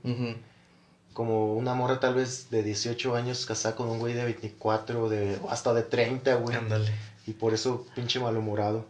Como 1.12 1.54
una 1.54 1.74
morra 1.74 2.00
tal 2.00 2.16
vez 2.16 2.50
de 2.50 2.64
18 2.64 3.14
años 3.14 3.46
casada 3.46 3.76
con 3.76 3.90
un 3.90 4.00
güey 4.00 4.14
de 4.14 4.24
24, 4.24 5.10
de, 5.10 5.38
o 5.44 5.52
hasta 5.52 5.74
de 5.74 5.84
30, 5.84 6.36
güey. 6.36 6.56
Ándale. 6.56 6.94
Y 7.28 7.34
por 7.34 7.54
eso 7.54 7.86
pinche 7.94 8.22
malhumorado. 8.22 8.86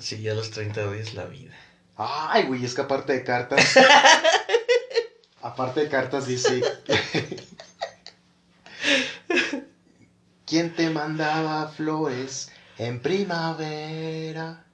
Sí, 0.00 0.20
ya 0.20 0.32
a 0.32 0.34
los 0.34 0.50
30 0.50 0.88
odias 0.88 1.14
la 1.14 1.26
vida. 1.26 1.54
Ay, 1.96 2.42
güey, 2.46 2.64
es 2.64 2.74
que 2.74 2.80
aparte 2.80 3.12
de 3.12 3.22
cartas... 3.22 3.64
aparte 5.42 5.82
de 5.82 5.88
cartas 5.88 6.26
dice... 6.26 6.60
¿Quién 10.44 10.74
te 10.74 10.90
mandaba 10.90 11.68
flores 11.68 12.50
en 12.78 13.00
primavera? 13.00 14.64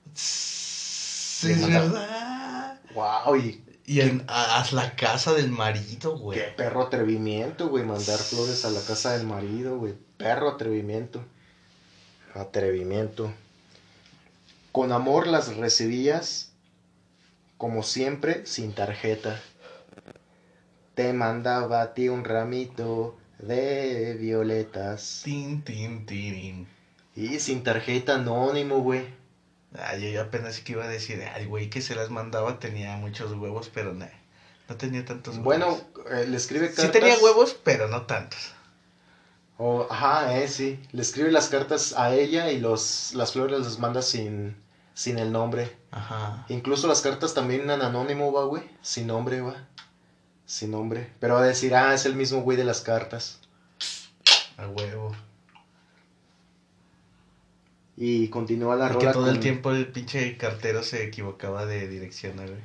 Sí, 1.41 1.53
es 1.53 1.67
verdad. 1.67 2.81
Wow, 2.95 3.37
y 3.37 3.65
Y 3.87 4.01
en, 4.01 4.25
a, 4.29 4.61
a 4.63 4.73
la 4.73 4.95
casa 4.97 5.33
del 5.35 5.51
marido, 5.51 6.19
qué 6.31 6.43
güey. 6.43 6.57
perro 6.57 6.83
atrevimiento, 6.83 7.69
güey, 7.69 7.85
mandar 7.85 8.25
flores 8.25 8.65
a 8.65 8.71
la 8.71 8.83
casa 8.83 9.17
del 9.17 9.27
marido, 9.27 9.79
güey. 9.79 9.95
Perro 10.17 10.51
atrevimiento. 10.51 11.25
Atrevimiento. 12.35 13.35
Con 14.73 14.93
amor 14.93 15.27
las 15.27 15.57
recibías, 15.57 16.53
como 17.59 17.83
siempre, 17.83 18.47
sin 18.47 18.75
tarjeta. 18.75 19.45
Te 20.95 21.13
mandaba 21.15 21.81
a 21.81 21.95
ti 21.95 22.09
un 22.09 22.25
ramito 22.25 23.17
de 23.39 24.15
violetas. 24.21 25.21
Tin, 25.25 25.63
tin, 25.63 26.07
tirin. 26.07 26.69
Y 27.15 27.39
sin 27.41 27.63
tarjeta 27.63 28.17
anónimo, 28.17 28.81
güey. 28.81 29.18
Ah, 29.77 29.97
yo, 29.97 30.21
apenas 30.21 30.61
que 30.61 30.73
iba 30.73 30.85
a 30.85 30.89
decir, 30.89 31.23
al 31.23 31.47
güey 31.47 31.69
que 31.69 31.83
se 31.83 31.95
las 31.95 32.11
mandaba 32.11 32.59
tenía 32.59 32.97
muchos 32.97 33.33
huevos, 33.33 33.71
pero 33.73 33.93
nah, 33.93 34.07
no 34.69 34.77
tenía 34.77 35.05
tantos 35.05 35.35
huevos. 35.37 35.45
Bueno, 35.45 35.81
eh, 36.11 36.27
le 36.27 36.37
escribe 36.37 36.69
cartas. 36.69 36.87
sí 36.87 36.91
tenía 36.91 37.19
huevos, 37.19 37.57
pero 37.65 37.89
no 37.89 38.07
tantos. 38.07 38.53
O, 39.59 39.87
ajá, 39.91 40.39
eh, 40.39 40.49
sí. 40.49 40.81
Le 40.93 41.03
escribe 41.03 41.33
las 41.33 41.49
cartas 41.49 41.93
a 41.97 42.15
ella 42.15 42.51
y 42.51 42.61
los, 42.61 43.13
las 43.15 43.33
flores 43.33 43.59
las 43.61 43.79
manda 43.79 44.03
sin, 44.03 44.57
sin 44.95 45.19
el 45.19 45.33
nombre. 45.33 45.77
Ajá. 45.91 46.47
Incluso 46.49 46.87
las 46.87 47.01
cartas 47.03 47.35
también 47.35 47.69
en 47.69 47.83
anónimo, 47.83 48.33
va, 48.33 48.45
güey. 48.45 48.63
Sin 48.83 49.09
nombre, 49.09 49.41
va. 49.41 49.67
Sin 50.47 50.71
nombre. 50.71 51.13
Pero 51.19 51.35
va 51.35 51.43
a 51.43 51.47
decir, 51.47 51.75
ah, 51.75 51.93
es 51.93 52.07
el 52.07 52.15
mismo 52.15 52.43
güey 52.43 52.57
de 52.57 52.65
las 52.65 52.81
cartas. 52.83 53.41
A 54.57 54.69
huevo. 54.69 55.08
Y 58.01 58.29
continúa 58.29 58.77
la 58.77 58.87
Y 58.87 58.93
rola 58.93 59.07
que 59.09 59.13
todo 59.13 59.29
el 59.29 59.41
tiempo 59.41 59.73
el 59.73 59.89
pinche 59.89 60.37
cartero 60.37 60.85
se 60.85 61.03
equivocaba 61.05 61.67
de 61.67 61.89
dirección, 61.89 62.37
¿no, 62.37 62.43
güey. 62.43 62.59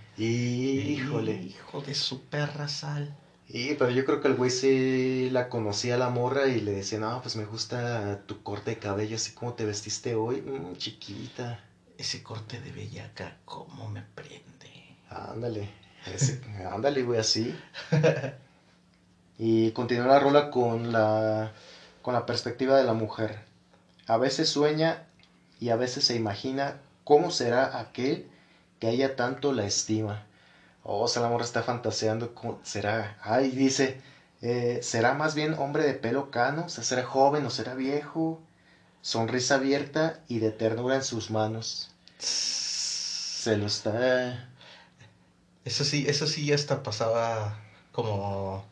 Híjole. 0.95 1.33
Hijo 1.41 1.81
de 1.81 1.95
su 1.95 2.21
perra 2.25 2.67
sal. 2.67 3.15
Y, 3.49 3.73
pero 3.73 3.89
yo 3.89 4.05
creo 4.05 4.21
que 4.21 4.27
el 4.27 4.35
güey 4.35 4.51
sí 4.51 5.29
la 5.31 5.49
conocía 5.49 5.95
a 5.95 5.97
la 5.97 6.09
morra 6.09 6.47
y 6.47 6.61
le 6.61 6.71
decía, 6.71 6.99
no, 6.99 7.19
pues 7.23 7.35
me 7.35 7.45
gusta 7.45 8.21
tu 8.27 8.43
corte 8.43 8.71
de 8.71 8.77
cabello, 8.77 9.15
así 9.15 9.31
como 9.31 9.53
te 9.53 9.65
vestiste 9.65 10.13
hoy, 10.15 10.41
Mm, 10.41 10.75
chiquita. 10.77 11.63
Ese 11.97 12.21
corte 12.21 12.59
de 12.61 12.71
bellaca, 12.71 13.37
cómo 13.45 13.89
me 13.89 14.01
prende. 14.01 14.43
Ándale, 15.09 15.67
ese- 16.13 16.41
ándale, 16.71 17.01
güey, 17.03 17.19
así. 17.19 17.55
Y 19.39 19.71
continúa 19.71 20.05
la 20.07 20.19
rola 20.19 20.51
con 20.51 20.91
la, 20.91 21.53
con 22.01 22.13
la 22.13 22.25
perspectiva 22.25 22.77
de 22.77 22.83
la 22.83 22.93
mujer. 22.93 23.39
A 24.07 24.17
veces 24.17 24.49
sueña 24.49 25.05
y 25.63 25.69
a 25.69 25.77
veces 25.77 26.03
se 26.03 26.15
imagina 26.15 26.81
cómo 27.05 27.31
será 27.31 27.79
aquel 27.79 28.29
que 28.81 28.87
a 28.87 28.89
ella 28.89 29.15
tanto 29.15 29.53
la 29.53 29.65
estima. 29.65 30.25
Oh, 30.83 31.03
o 31.03 31.07
sea, 31.07 31.21
la 31.21 31.29
morra 31.29 31.45
está 31.45 31.63
fantaseando 31.63 32.35
cómo 32.35 32.59
será. 32.63 33.17
Ay, 33.21 33.49
dice, 33.51 34.01
eh, 34.41 34.79
¿será 34.83 35.13
más 35.13 35.35
bien 35.35 35.53
hombre 35.53 35.85
de 35.85 35.93
pelo 35.93 36.31
cano? 36.31 36.65
O 36.65 36.69
sea, 36.69 36.83
¿será 36.83 37.05
joven 37.05 37.45
o 37.45 37.49
será 37.49 37.75
viejo? 37.75 38.41
Sonrisa 39.01 39.55
abierta 39.55 40.19
y 40.27 40.39
de 40.39 40.51
ternura 40.51 40.95
en 40.95 41.03
sus 41.03 41.31
manos. 41.31 41.95
Se 42.17 43.55
lo 43.55 43.67
está... 43.67 44.49
Eso 45.63 45.85
sí, 45.85 46.03
eso 46.09 46.27
sí 46.27 46.51
hasta 46.51 46.83
pasaba 46.83 47.57
como 47.93 48.65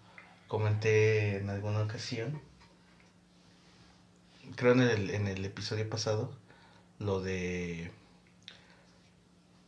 comenté 0.50 1.38
en 1.38 1.50
alguna 1.50 1.84
ocasión. 1.84 2.42
Creo 4.58 4.74
en 4.74 4.82
el, 4.82 5.10
en 5.12 5.28
el 5.30 5.46
episodio 5.46 5.90
pasado. 5.90 6.41
Lo 7.02 7.20
de. 7.20 7.92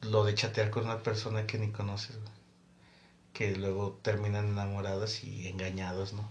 Lo 0.01 0.23
de 0.23 0.35
chatear 0.35 0.69
con 0.69 0.83
una 0.85 1.01
persona 1.01 1.47
que 1.47 1.57
ni 1.57 1.71
conoces, 1.71 2.17
güey. 2.17 2.33
Que 3.33 3.55
luego 3.55 3.99
terminan 4.03 4.49
enamorados 4.49 5.23
y 5.23 5.47
engañados, 5.47 6.13
¿no? 6.13 6.29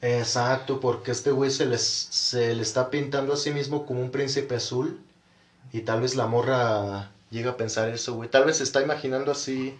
Exacto, 0.00 0.80
porque 0.80 1.10
este 1.10 1.30
güey 1.30 1.50
se, 1.50 1.66
les, 1.66 1.82
se 1.82 2.54
le 2.54 2.62
está 2.62 2.90
pintando 2.90 3.32
a 3.32 3.36
sí 3.36 3.50
mismo 3.50 3.86
como 3.86 4.00
un 4.02 4.10
príncipe 4.10 4.54
azul. 4.56 5.00
Y 5.72 5.80
tal 5.80 6.02
vez 6.02 6.14
la 6.14 6.26
morra 6.26 7.10
llega 7.30 7.52
a 7.52 7.56
pensar 7.56 7.88
eso, 7.88 8.14
güey. 8.14 8.30
Tal 8.30 8.44
vez 8.44 8.58
se 8.58 8.64
está 8.64 8.82
imaginando 8.82 9.32
así, 9.32 9.76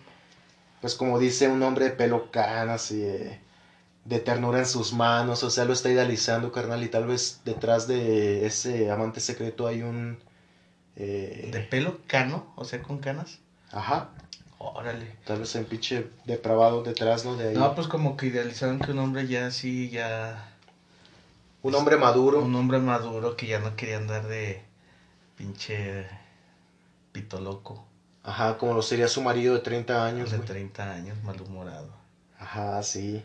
pues 0.80 0.94
como 0.96 1.18
dice 1.18 1.48
un 1.48 1.62
hombre 1.62 1.86
de 1.86 1.90
pelo 1.92 2.30
canas 2.32 2.90
y 2.90 2.98
de, 3.00 3.40
de 4.04 4.20
ternura 4.20 4.58
en 4.58 4.66
sus 4.66 4.92
manos. 4.92 5.42
O 5.42 5.50
sea, 5.50 5.64
lo 5.64 5.72
está 5.72 5.90
idealizando, 5.90 6.52
carnal. 6.52 6.82
Y 6.82 6.88
tal 6.88 7.06
vez 7.06 7.40
detrás 7.44 7.86
de 7.86 8.46
ese 8.46 8.90
amante 8.90 9.20
secreto 9.20 9.66
hay 9.66 9.82
un... 9.82 10.18
eh, 10.96 11.48
De 11.52 11.60
pelo 11.60 12.00
cano, 12.06 12.52
o 12.56 12.64
sea, 12.64 12.82
con 12.82 12.98
canas. 12.98 13.38
Ajá. 13.72 14.10
Órale. 14.58 15.16
Tal 15.26 15.40
vez 15.40 15.54
hay 15.56 15.62
un 15.62 15.68
pinche 15.68 16.06
depravado 16.24 16.82
detrás, 16.82 17.24
¿no? 17.24 17.36
De 17.36 17.48
ahí. 17.50 17.54
No, 17.54 17.74
pues 17.74 17.86
como 17.86 18.16
que 18.16 18.26
idealizaron 18.26 18.78
que 18.78 18.92
un 18.92 18.98
hombre 18.98 19.26
ya 19.26 19.46
así, 19.46 19.90
ya. 19.90 20.50
un 21.62 21.74
hombre 21.74 21.96
maduro. 21.96 22.40
Un 22.40 22.54
hombre 22.54 22.78
maduro 22.78 23.36
que 23.36 23.46
ya 23.46 23.58
no 23.58 23.76
quería 23.76 23.98
andar 23.98 24.26
de, 24.26 24.62
Pinche 25.36 26.06
pito 27.12 27.40
loco. 27.40 27.84
Ajá, 28.22 28.56
como 28.56 28.74
lo 28.74 28.82
sería 28.82 29.08
su 29.08 29.20
marido 29.20 29.54
de 29.54 29.60
30 29.60 30.06
años. 30.06 30.30
De 30.30 30.38
güey. 30.38 30.48
30 30.48 30.92
años, 30.92 31.22
malhumorado. 31.24 31.90
Ajá, 32.38 32.82
sí. 32.82 33.22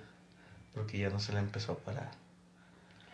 Porque 0.74 0.98
ya 1.00 1.10
no 1.10 1.20
se 1.20 1.34
le 1.34 1.40
empezó 1.40 1.74
a 1.74 1.78
parar. 1.78 2.12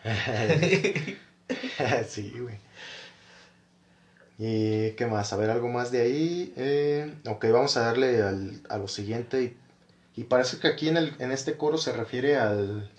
sí, 2.06 2.32
güey. 2.38 2.58
¿Y 4.38 4.90
qué 4.92 5.06
más? 5.06 5.32
A 5.32 5.36
ver, 5.36 5.50
algo 5.50 5.68
más 5.68 5.90
de 5.90 6.00
ahí. 6.00 6.52
Eh, 6.56 7.14
ok, 7.26 7.46
vamos 7.52 7.76
a 7.76 7.82
darle 7.82 8.22
al- 8.22 8.60
a 8.68 8.78
lo 8.78 8.88
siguiente. 8.88 9.42
Y, 9.42 9.56
y 10.20 10.24
parece 10.24 10.58
que 10.58 10.68
aquí 10.68 10.88
en, 10.88 10.96
el, 10.98 11.14
en 11.18 11.32
este 11.32 11.56
coro 11.56 11.78
se 11.78 11.92
refiere 11.92 12.36
al, 12.36 12.90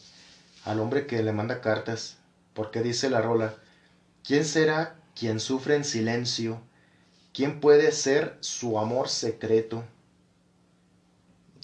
al 0.66 0.80
hombre 0.80 1.06
que 1.08 1.22
le 1.24 1.32
manda 1.34 1.62
cartas. 1.62 2.18
Porque 2.54 2.82
dice 2.82 3.10
la 3.10 3.22
rola, 3.22 3.56
¿quién 4.24 4.46
será 4.46 4.96
quien 5.16 5.40
sufre 5.40 5.76
en 5.76 5.84
silencio? 5.86 6.62
¿Quién 7.34 7.60
puede 7.60 7.92
ser 7.92 8.38
su 8.42 8.80
amor 8.80 9.10
secreto? 9.10 9.84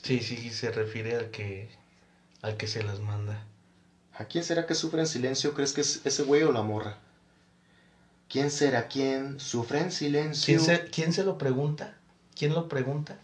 Sí, 0.03 0.21
sí, 0.21 0.51
se 0.51 0.69
refiere 0.71 1.15
al 1.15 1.31
que 1.31 1.67
al 2.43 2.57
que 2.57 2.67
se 2.67 2.83
las 2.83 2.99
manda. 2.99 3.43
¿A 4.13 4.25
quién 4.25 4.43
será 4.43 4.67
que 4.67 4.75
sufre 4.75 5.01
en 5.01 5.07
silencio? 5.07 5.55
¿Crees 5.55 5.73
que 5.73 5.81
es 5.81 6.01
ese 6.05 6.23
güey 6.23 6.43
o 6.43 6.51
la 6.51 6.61
morra? 6.61 6.99
¿Quién 8.29 8.51
será 8.51 8.87
quien 8.87 9.39
sufre 9.39 9.79
en 9.79 9.91
silencio? 9.91 10.45
¿Quién 10.45 10.59
se, 10.59 10.85
¿Quién 10.89 11.13
se 11.13 11.23
lo 11.23 11.37
pregunta? 11.37 11.97
¿Quién 12.35 12.53
lo 12.53 12.67
pregunta? 12.67 13.17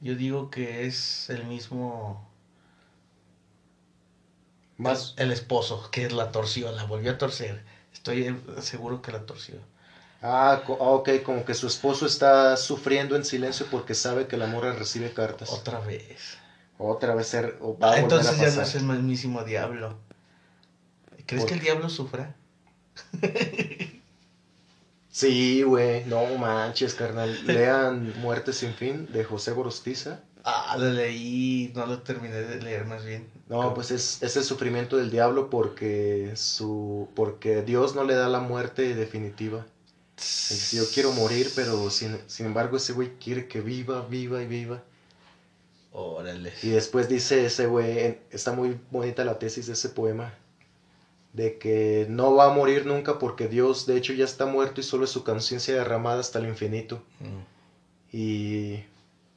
Yo 0.00 0.16
digo 0.16 0.50
que 0.50 0.86
es 0.86 1.28
el 1.30 1.44
mismo 1.44 2.28
Más, 4.76 5.14
el 5.18 5.30
esposo 5.30 5.90
que 5.90 6.08
la 6.10 6.32
torció, 6.32 6.72
la 6.72 6.84
volvió 6.84 7.10
a 7.12 7.18
torcer. 7.18 7.62
Estoy 7.92 8.40
seguro 8.60 9.02
que 9.02 9.12
la 9.12 9.26
torció. 9.26 9.56
Ah, 10.22 10.62
ah, 10.66 10.72
ok, 10.72 11.22
como 11.24 11.44
que 11.44 11.54
su 11.54 11.66
esposo 11.66 12.06
está 12.06 12.56
sufriendo 12.56 13.14
en 13.16 13.24
silencio 13.24 13.66
porque 13.70 13.94
sabe 13.94 14.26
que 14.26 14.36
la 14.36 14.46
morra 14.46 14.72
recibe 14.72 15.12
cartas. 15.12 15.50
Otra 15.50 15.80
vez. 15.80 16.38
Otra 16.78 17.14
vez 17.14 17.26
ser, 17.26 17.56
o 17.60 17.76
va 17.78 17.88
a 17.88 17.92
Ah, 17.92 17.94
a 17.96 17.98
entonces 18.00 18.38
ya 18.38 18.50
no 18.50 18.62
es 18.62 18.74
el 18.74 18.84
mismísimo 18.84 19.44
diablo. 19.44 19.98
¿Crees 21.26 21.42
¿Por 21.42 21.48
que 21.48 21.54
el 21.54 21.60
diablo 21.60 21.88
sufra? 21.88 22.34
Sí, 25.10 25.62
güey, 25.62 26.04
no 26.04 26.24
manches, 26.38 26.94
carnal. 26.94 27.44
Lean 27.46 28.12
Muerte 28.20 28.52
sin 28.52 28.72
fin 28.74 29.08
de 29.12 29.24
José 29.24 29.50
Gorostiza. 29.52 30.20
Ah, 30.44 30.76
lo 30.78 30.90
leí, 30.90 31.72
no 31.74 31.86
lo 31.86 32.02
terminé 32.02 32.36
de 32.36 32.60
leer 32.62 32.84
más 32.86 33.04
bien. 33.04 33.28
No, 33.48 33.56
¿Cómo? 33.62 33.74
pues 33.74 33.90
es, 33.90 34.22
es 34.22 34.36
el 34.36 34.44
sufrimiento 34.44 34.96
del 34.96 35.10
diablo 35.10 35.50
porque 35.50 36.32
su 36.36 37.08
porque 37.14 37.62
Dios 37.62 37.94
no 37.96 38.04
le 38.04 38.14
da 38.14 38.28
la 38.28 38.40
muerte 38.40 38.94
definitiva. 38.94 39.66
Dice, 40.16 40.76
yo 40.76 40.84
quiero 40.92 41.12
morir, 41.12 41.50
pero 41.54 41.90
sin, 41.90 42.18
sin 42.28 42.46
embargo 42.46 42.76
ese 42.76 42.92
güey 42.92 43.14
quiere 43.18 43.48
que 43.48 43.60
viva, 43.60 44.06
viva 44.08 44.42
y 44.42 44.46
viva. 44.46 44.82
Órale. 45.92 46.52
Y 46.62 46.70
después 46.70 47.08
dice 47.08 47.46
ese 47.46 47.66
güey, 47.66 48.18
está 48.30 48.52
muy 48.52 48.78
bonita 48.90 49.24
la 49.24 49.38
tesis 49.38 49.66
de 49.66 49.72
ese 49.72 49.88
poema, 49.88 50.34
de 51.32 51.58
que 51.58 52.06
no 52.08 52.34
va 52.34 52.46
a 52.46 52.54
morir 52.54 52.86
nunca 52.86 53.18
porque 53.18 53.48
Dios 53.48 53.86
de 53.86 53.96
hecho 53.96 54.12
ya 54.12 54.24
está 54.24 54.46
muerto 54.46 54.80
y 54.80 54.84
solo 54.84 55.04
es 55.04 55.10
su 55.10 55.24
conciencia 55.24 55.74
derramada 55.74 56.20
hasta 56.20 56.38
el 56.38 56.46
infinito. 56.46 57.02
Mm. 57.20 58.16
Y 58.16 58.84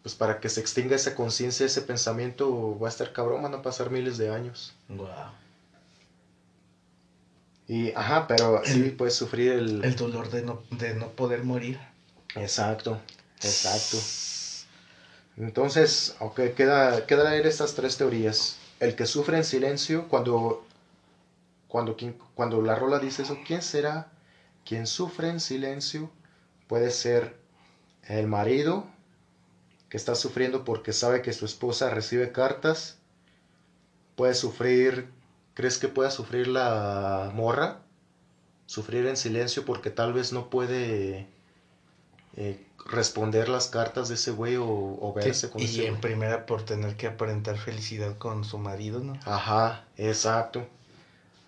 pues 0.01 0.15
para 0.15 0.39
que 0.39 0.50
se 0.50 0.62
extinga 0.62 0.96
esa 0.96 1.15
conciencia, 1.15 1.65
ese 1.65 1.81
pensamiento, 1.81 2.77
va 2.79 2.88
a 2.88 2.91
estar 2.91 3.13
cabrón, 3.13 3.43
van 3.43 3.53
a 3.53 3.62
pasar 3.62 3.89
miles 3.91 4.17
de 4.17 4.29
años. 4.29 4.74
Guau. 4.89 5.31
Y, 7.67 7.93
ajá, 7.93 8.27
pero 8.27 8.62
sí 8.65 8.93
puedes 8.98 9.15
sufrir 9.15 9.53
el... 9.53 9.86
El 9.86 9.96
dolor 9.96 10.29
de 10.29 10.41
no, 10.41 10.62
de 10.72 10.93
no 10.96 11.10
poder 11.10 11.43
morir. 11.46 11.79
Exacto, 12.36 13.00
exacto. 13.38 13.98
Entonces, 15.37 16.15
ok, 16.20 16.39
queda, 16.55 17.05
queda 17.07 17.29
leer 17.29 17.48
estas 17.48 17.74
tres 17.74 17.98
teorías. 17.98 18.57
El 18.79 18.96
que 18.96 19.05
sufre 19.05 19.37
en 19.37 19.44
silencio, 19.44 20.07
cuando, 20.07 20.65
cuando, 21.67 21.96
cuando 22.35 22.61
la 22.61 22.75
rola 22.75 23.00
dice 23.00 23.24
eso, 23.24 23.37
¿quién 23.46 23.61
será 23.61 24.11
quien 24.65 24.87
sufre 24.87 25.29
en 25.29 25.39
silencio? 25.39 26.11
Puede 26.67 26.91
ser 26.91 27.37
el 28.07 28.27
marido, 28.27 28.85
que 29.91 29.98
está 29.98 30.15
sufriendo 30.15 30.63
porque 30.63 30.94
sabe 30.94 31.22
que 31.22 31.33
su 31.33 31.46
esposa 31.46 31.89
recibe 31.89 32.31
cartas. 32.31 32.98
Puede 34.15 34.33
sufrir, 34.35 35.09
¿crees 35.53 35.77
que 35.77 35.89
pueda 35.89 36.11
sufrir 36.11 36.48
la 36.48 37.29
morra? 37.35 37.81
Sufrir 38.67 39.05
en 39.07 39.17
silencio 39.17 39.65
porque 39.65 39.89
tal 39.89 40.13
vez 40.13 40.31
no 40.31 40.50
puede 40.50 41.27
eh, 42.35 42.65
responder 42.85 43.50
las 43.50 43.67
cartas 43.67 44.09
de 44.09 44.15
ese 44.15 44.31
güey 44.31 44.55
o, 44.57 44.65
o 44.67 45.13
verse 45.13 45.50
con 45.50 45.61
y 45.61 45.65
ese 45.65 45.87
en 45.87 45.98
güey. 45.98 46.01
primera 46.01 46.46
por 46.46 46.63
tener 46.63 46.98
que 46.98 47.07
aparentar 47.07 47.57
felicidad 47.57 48.17
con 48.17 48.44
su 48.44 48.57
marido, 48.57 49.00
¿no? 49.01 49.13
Ajá, 49.25 49.85
exacto. 49.98 50.67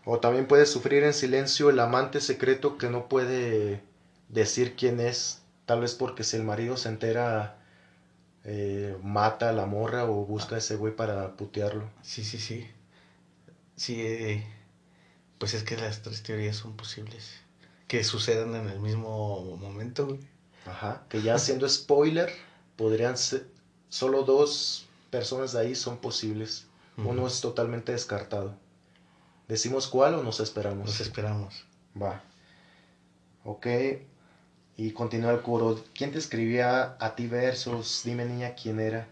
O 0.05 0.19
también 0.19 0.47
puede 0.47 0.65
sufrir 0.65 1.03
en 1.03 1.13
silencio 1.13 1.69
el 1.69 1.79
amante 1.79 2.19
secreto 2.21 2.77
que 2.77 2.89
no 2.89 3.07
puede 3.07 3.81
decir 4.29 4.75
quién 4.75 4.99
es, 4.99 5.41
tal 5.65 5.81
vez 5.81 5.93
porque 5.95 6.23
si 6.23 6.35
el 6.37 6.43
marido 6.43 6.75
se 6.77 6.89
entera, 6.89 7.57
eh, 8.43 8.97
mata 9.01 9.49
a 9.49 9.53
la 9.53 9.65
morra 9.65 10.05
o 10.05 10.25
busca 10.25 10.55
a 10.55 10.57
ese 10.59 10.75
güey 10.75 10.95
para 10.95 11.35
putearlo. 11.37 11.89
Sí, 12.01 12.23
sí, 12.25 12.37
sí. 12.39 12.69
Sí, 13.75 14.01
eh, 14.01 14.45
pues 15.37 15.53
es 15.53 15.63
que 15.63 15.77
las 15.77 16.01
tres 16.01 16.21
teorías 16.23 16.55
son 16.57 16.75
posibles. 16.75 17.31
Que 17.87 18.03
sucedan 18.03 18.55
en 18.55 18.69
el 18.69 18.79
mismo 18.79 19.55
momento, 19.57 20.07
güey. 20.07 20.19
Ajá, 20.65 21.03
que 21.09 21.21
ya 21.21 21.37
siendo 21.37 21.67
spoiler, 21.67 22.31
podrían 22.75 23.17
ser, 23.17 23.47
solo 23.89 24.23
dos 24.23 24.87
personas 25.09 25.53
de 25.53 25.59
ahí 25.59 25.75
son 25.75 25.97
posibles. 25.97 26.65
Uno 26.95 27.25
es 27.25 27.41
totalmente 27.41 27.91
descartado. 27.91 28.55
¿Decimos 29.47 29.87
cuál 29.87 30.15
o 30.15 30.23
nos 30.23 30.39
esperamos? 30.39 30.85
Nos 30.85 30.99
esperamos. 30.99 31.65
Va. 31.99 32.21
Ok. 33.43 33.67
Y 34.77 34.91
continúa 34.91 35.31
el 35.31 35.41
coro. 35.41 35.83
¿Quién 35.93 36.11
te 36.11 36.19
escribía 36.19 36.95
a 36.99 37.15
ti 37.15 37.27
versos? 37.27 38.01
Dime 38.03 38.25
niña 38.25 38.55
quién 38.55 38.79
era. 38.79 39.07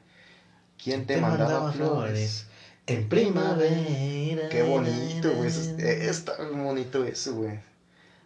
¿Quién 0.82 1.06
te, 1.06 1.18
mandaba, 1.18 1.72
flores? 1.72 2.48
En 2.88 3.10
primavera. 3.10 4.50
Qué 4.50 4.64
bonito, 4.64 5.32
güey. 5.34 5.48
Está 5.48 6.38
bonito 6.44 7.04
eso, 7.04 7.36
güey. 7.36 7.60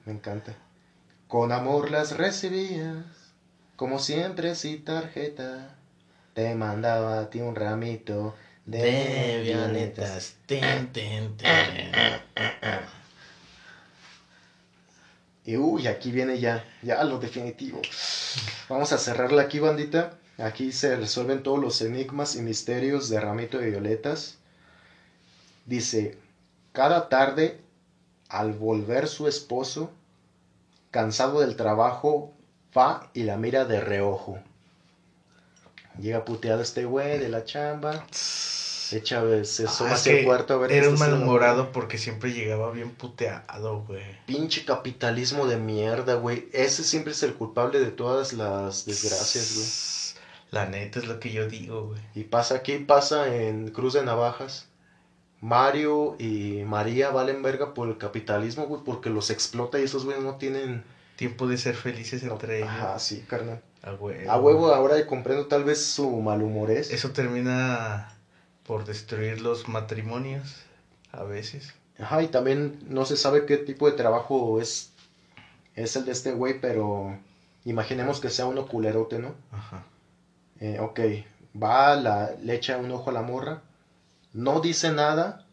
Me 0.05 0.13
encanta. 0.13 0.55
Con 1.27 1.51
amor 1.51 1.91
las 1.91 2.17
recibías. 2.17 2.97
Como 3.75 3.99
siempre, 3.99 4.55
sin 4.55 4.83
tarjeta. 4.85 5.75
Te 6.33 6.53
mandaba 6.55 7.19
a 7.19 7.29
ti 7.29 7.41
un 7.41 7.55
ramito 7.55 8.35
de, 8.65 8.79
De 8.79 9.41
violetas. 9.43 10.35
Ten, 10.45 10.91
ten, 10.91 11.35
ten. 11.37 11.91
Y 15.45 15.57
uy, 15.57 15.87
aquí 15.87 16.11
viene 16.11 16.39
ya, 16.39 16.65
ya 16.81 17.03
lo 17.03 17.19
definitivo. 17.19 17.81
Vamos 18.67 18.91
a 18.93 18.97
cerrarla 18.97 19.43
aquí, 19.43 19.59
bandita. 19.59 20.17
Aquí 20.37 20.71
se 20.71 20.95
resuelven 20.95 21.43
todos 21.43 21.59
los 21.59 21.81
enigmas 21.81 22.35
y 22.35 22.41
misterios 22.41 23.09
de 23.09 23.19
Ramito 23.19 23.59
de 23.59 23.69
Violetas. 23.69 24.37
Dice, 25.65 26.17
cada 26.73 27.09
tarde, 27.09 27.61
al 28.27 28.53
volver 28.53 29.07
su 29.07 29.27
esposo, 29.27 29.91
cansado 30.95 31.41
del 31.41 31.57
trabajo, 31.57 32.31
va 32.75 33.09
y 33.13 33.23
la 33.23 33.35
mira 33.35 33.65
de 33.65 33.81
reojo. 33.81 34.39
Llega 35.99 36.23
puteado 36.23 36.61
este 36.61 36.85
güey 36.85 37.19
de 37.19 37.27
la 37.27 37.43
chamba. 37.43 38.05
Echa, 38.93 39.19
se 39.43 39.63
Ah, 39.63 39.71
es 39.71 39.81
hacia 39.81 40.19
el 40.19 40.25
cuarto 40.25 40.53
a 40.53 40.57
ver 40.57 40.71
Era 40.71 40.87
un 40.87 40.97
malhumorado 40.97 41.73
porque 41.73 41.97
siempre 41.97 42.31
llegaba 42.31 42.71
bien 42.71 42.91
puteado, 42.91 43.81
güey. 43.81 44.05
Pinche 44.25 44.63
capitalismo 44.63 45.47
de 45.47 45.57
mierda, 45.57 46.13
güey. 46.13 46.47
Ese 46.53 46.85
siempre 46.85 47.11
es 47.11 47.21
el 47.23 47.33
culpable 47.33 47.81
de 47.81 47.91
todas 47.91 48.31
las 48.31 48.85
desgracias, 48.85 49.53
güey. 49.53 50.21
La 50.51 50.69
neta 50.69 50.99
es 50.99 51.07
lo 51.07 51.19
que 51.19 51.33
yo 51.33 51.49
digo, 51.49 51.87
güey. 51.87 51.99
Y 52.13 52.23
pasa 52.23 52.55
aquí, 52.55 52.77
pasa 52.77 53.35
en 53.35 53.67
Cruz 53.67 53.95
de 53.95 54.05
Navajas. 54.05 54.69
Mario 55.45 56.15
y 56.17 56.63
María 56.65 57.11
valen 57.11 57.43
verga 57.43 57.75
por 57.75 57.87
el 57.87 57.99
capitalismo, 57.99 58.65
güey, 58.65 58.81
porque 58.83 59.11
los 59.11 59.29
explota 59.29 59.79
y 59.79 59.83
esos 59.83 60.03
güeyes 60.03 60.23
no 60.23 60.37
tienen... 60.37 60.83
Tiempo 61.17 61.45
de 61.45 61.57
ser 61.57 61.75
felices 61.75 62.23
entre 62.23 62.57
ellos. 62.57 62.69
Ajá, 62.69 62.97
sí, 62.97 63.23
carnal. 63.27 63.61
A 63.83 63.93
huevo. 63.93 64.31
A 64.31 64.41
huevo 64.41 64.73
ahora 64.73 65.05
comprendo 65.05 65.45
tal 65.45 65.63
vez 65.63 65.85
su 65.85 66.09
malhumorez. 66.09 66.91
Eso 66.91 67.11
termina 67.11 68.11
por 68.65 68.85
destruir 68.85 69.39
los 69.39 69.69
matrimonios. 69.69 70.55
A 71.11 71.23
veces. 71.23 71.75
Ajá, 71.99 72.23
y 72.23 72.27
también 72.27 72.79
no 72.89 73.05
se 73.05 73.15
sabe 73.15 73.45
qué 73.45 73.57
tipo 73.57 73.85
de 73.85 73.95
trabajo 73.95 74.59
es, 74.59 74.93
es 75.75 75.95
el 75.95 76.05
de 76.05 76.11
este 76.11 76.31
güey, 76.31 76.59
pero 76.59 77.19
imaginemos 77.65 78.19
que 78.19 78.31
sea 78.31 78.47
uno 78.47 78.65
culerote, 78.67 79.19
¿no? 79.19 79.35
Ajá. 79.51 79.83
Eh, 80.59 80.79
ok, 80.79 80.99
va, 81.61 81.95
la, 81.95 82.31
le 82.41 82.55
echa 82.55 82.77
un 82.77 82.91
ojo 82.91 83.11
a 83.11 83.13
la 83.13 83.21
morra. 83.21 83.61
No 84.35 84.59
dice 84.59 84.91
nada 84.91 85.45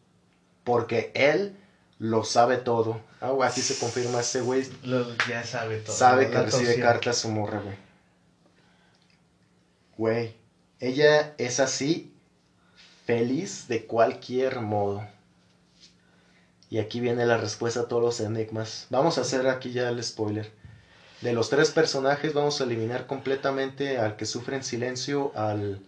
porque 0.64 1.12
él 1.14 1.56
lo 1.98 2.24
sabe 2.24 2.56
todo. 2.56 3.00
Ah, 3.20 3.30
güey, 3.30 3.48
aquí 3.48 3.60
se 3.60 3.78
confirma 3.78 4.20
ese 4.20 4.40
güey. 4.40 4.68
Lo- 4.82 5.06
ya 5.28 5.44
sabe 5.44 5.78
todo. 5.78 5.94
Sabe 5.94 6.28
que 6.30 6.36
recibe 6.42 6.80
cartas 6.80 7.18
su 7.18 7.28
morra, 7.30 7.60
güey. 7.60 7.76
Güey, 9.96 10.34
ella 10.80 11.34
es 11.38 11.60
así, 11.60 12.12
feliz 13.06 13.68
de 13.68 13.86
cualquier 13.86 14.60
modo. 14.60 15.06
Y 16.70 16.78
aquí 16.78 17.00
viene 17.00 17.26
la 17.26 17.36
respuesta 17.36 17.80
a 17.80 17.88
todos 17.88 18.02
los 18.02 18.20
enigmas. 18.20 18.86
Vamos 18.90 19.18
a 19.18 19.20
hacer 19.20 19.46
aquí 19.46 19.72
ya 19.72 19.88
el 19.90 20.02
spoiler. 20.02 20.50
De 21.20 21.32
los 21.32 21.50
tres 21.50 21.70
personajes 21.70 22.34
vamos 22.34 22.60
a 22.60 22.64
eliminar 22.64 23.06
completamente 23.06 23.98
al 23.98 24.16
que 24.16 24.26
sufre 24.26 24.56
en 24.56 24.64
silencio, 24.64 25.30
al, 25.36 25.80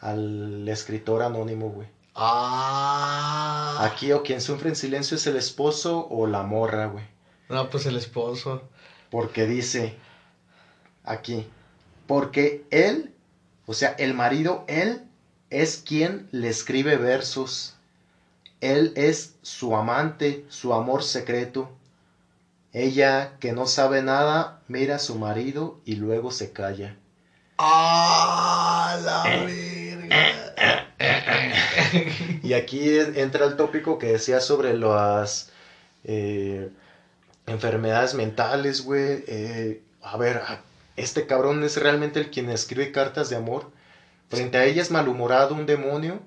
al 0.00 0.66
escritor 0.68 1.22
anónimo, 1.22 1.70
güey. 1.70 1.86
Ah. 2.14 3.78
Aquí 3.80 4.12
o 4.12 4.22
quien 4.22 4.40
sufre 4.40 4.68
en 4.68 4.76
silencio 4.76 5.16
es 5.16 5.26
el 5.26 5.36
esposo 5.36 6.06
o 6.10 6.26
la 6.26 6.42
morra, 6.42 6.86
güey. 6.86 7.04
No, 7.48 7.70
pues 7.70 7.86
el 7.86 7.96
esposo. 7.96 8.62
Porque 9.10 9.46
dice 9.46 9.96
aquí, 11.04 11.46
porque 12.06 12.64
él, 12.70 13.14
o 13.66 13.74
sea, 13.74 13.90
el 13.98 14.14
marido, 14.14 14.64
él 14.68 15.02
es 15.50 15.82
quien 15.86 16.28
le 16.32 16.48
escribe 16.48 16.96
versos. 16.96 17.76
Él 18.60 18.92
es 18.96 19.36
su 19.42 19.76
amante, 19.76 20.46
su 20.48 20.72
amor 20.72 21.02
secreto. 21.02 21.70
Ella, 22.72 23.36
que 23.38 23.52
no 23.52 23.66
sabe 23.66 24.02
nada, 24.02 24.62
mira 24.68 24.96
a 24.96 24.98
su 24.98 25.18
marido 25.18 25.80
y 25.84 25.96
luego 25.96 26.30
se 26.30 26.52
calla. 26.52 26.96
¡Ah, 27.58 28.98
la 29.04 29.44
verga! 29.44 30.41
Y 32.42 32.52
aquí 32.54 32.96
en- 32.98 33.16
entra 33.18 33.46
el 33.46 33.56
tópico 33.56 33.98
que 33.98 34.12
decía 34.12 34.40
sobre 34.40 34.76
las 34.76 35.50
eh, 36.04 36.70
enfermedades 37.46 38.14
mentales, 38.14 38.82
güey. 38.84 39.24
Eh, 39.26 39.82
a 40.02 40.16
ver, 40.16 40.40
este 40.96 41.26
cabrón 41.26 41.62
es 41.64 41.76
realmente 41.76 42.20
el 42.20 42.30
quien 42.30 42.50
escribe 42.50 42.92
cartas 42.92 43.30
de 43.30 43.36
amor. 43.36 43.70
Frente 44.30 44.58
a 44.58 44.64
ella 44.64 44.80
es 44.82 44.90
malhumorado, 44.90 45.54
un 45.54 45.66
demonio, 45.66 46.20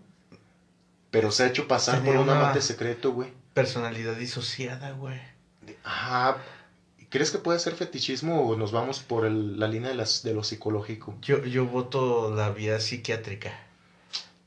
pero 1.12 1.32
se 1.32 1.44
ha 1.44 1.48
hecho 1.48 1.68
pasar 1.68 1.98
Tenía 2.00 2.14
por 2.14 2.22
un 2.24 2.30
amante 2.30 2.62
secreto, 2.62 3.12
güey. 3.14 3.30
Personalidad 3.54 4.16
disociada, 4.16 4.92
güey. 4.92 5.20
Ajá. 5.84 6.38
¿Crees 7.10 7.32
que 7.32 7.38
puede 7.38 7.60
ser 7.60 7.74
fetichismo 7.76 8.42
o 8.48 8.56
nos 8.58 8.72
vamos 8.72 9.00
por 9.00 9.26
el- 9.26 9.60
la 9.60 9.68
línea 9.68 9.90
de, 9.90 9.96
las, 9.96 10.22
de 10.24 10.34
lo 10.34 10.44
psicológico? 10.44 11.16
Yo, 11.22 11.44
yo 11.46 11.66
voto 11.66 12.34
la 12.36 12.50
vía 12.50 12.80
psiquiátrica. 12.80 13.52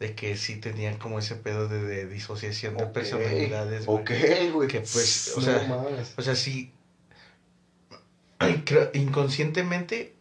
De 0.00 0.14
que 0.14 0.36
sí 0.36 0.56
tenían 0.56 0.96
como 0.98 1.18
ese 1.18 1.34
pedo 1.34 1.66
de, 1.68 1.82
de 1.82 2.06
disociación 2.06 2.76
de 2.76 2.86
personalidades. 2.86 3.84
Ok, 3.88 4.10
güey. 4.52 4.68
Que, 4.68 4.80
pues, 4.80 5.32
o 5.36 5.40
No 5.40 5.44
sea, 5.46 5.66
mames. 5.68 6.14
O 6.16 6.22
sea, 6.22 6.36
sí. 6.36 6.72
creo- 8.64 8.90
inconscientemente, 8.94 10.14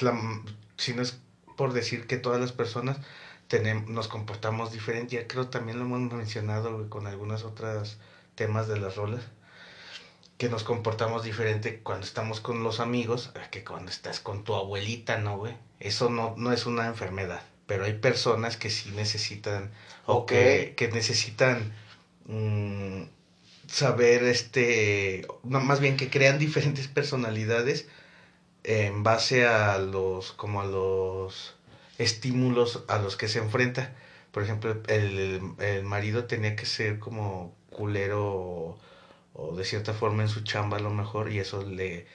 la- 0.00 0.20
si 0.76 0.92
no 0.92 1.02
es 1.02 1.18
por 1.56 1.72
decir 1.72 2.06
que 2.08 2.16
todas 2.16 2.40
las 2.40 2.50
personas 2.52 2.98
tenemos, 3.46 3.88
nos 3.88 4.08
comportamos 4.08 4.72
diferente, 4.72 5.14
ya 5.16 5.28
creo 5.28 5.46
también 5.48 5.78
lo 5.78 5.84
hemos 5.84 6.12
mencionado 6.12 6.88
con 6.90 7.06
algunos 7.06 7.44
otros 7.44 7.98
temas 8.34 8.66
de 8.66 8.78
las 8.78 8.96
rolas, 8.96 9.22
que 10.36 10.48
nos 10.48 10.64
comportamos 10.64 11.22
diferente 11.22 11.78
cuando 11.80 12.04
estamos 12.04 12.40
con 12.40 12.64
los 12.64 12.80
amigos 12.80 13.30
que 13.52 13.62
cuando 13.62 13.90
estás 13.92 14.18
con 14.18 14.42
tu 14.42 14.56
abuelita, 14.56 15.18
¿no, 15.18 15.36
güey? 15.38 15.54
Eso 15.78 16.10
no, 16.10 16.34
no 16.36 16.52
es 16.52 16.66
una 16.66 16.86
enfermedad, 16.86 17.42
pero 17.66 17.84
hay 17.84 17.94
personas 17.94 18.56
que 18.56 18.70
sí 18.70 18.90
necesitan, 18.92 19.70
o 20.06 20.26
que, 20.26 20.74
que 20.76 20.88
necesitan 20.88 21.72
mm, 22.26 23.02
saber, 23.68 24.24
este, 24.24 25.26
no, 25.42 25.60
más 25.60 25.80
bien 25.80 25.96
que 25.96 26.10
crean 26.10 26.38
diferentes 26.46 26.88
personalidades 26.88 27.86
en 28.64 29.02
base 29.02 29.46
a 29.46 29.78
los, 29.78 30.32
como 30.32 30.60
a 30.62 30.66
los 30.66 31.56
estímulos 31.98 32.84
a 32.88 32.98
los 32.98 33.16
que 33.16 33.28
se 33.28 33.38
enfrenta. 33.38 33.94
Por 34.32 34.42
ejemplo, 34.42 34.76
el, 34.88 35.40
el 35.58 35.84
marido 35.84 36.24
tenía 36.24 36.56
que 36.56 36.66
ser 36.66 36.98
como 36.98 37.54
culero 37.70 38.24
o, 38.26 38.78
o 39.34 39.56
de 39.56 39.64
cierta 39.64 39.92
forma 39.94 40.22
en 40.22 40.28
su 40.28 40.42
chamba 40.42 40.78
a 40.78 40.80
lo 40.80 40.90
mejor 40.90 41.30
y 41.32 41.38
eso 41.38 41.62
le, 41.62 42.06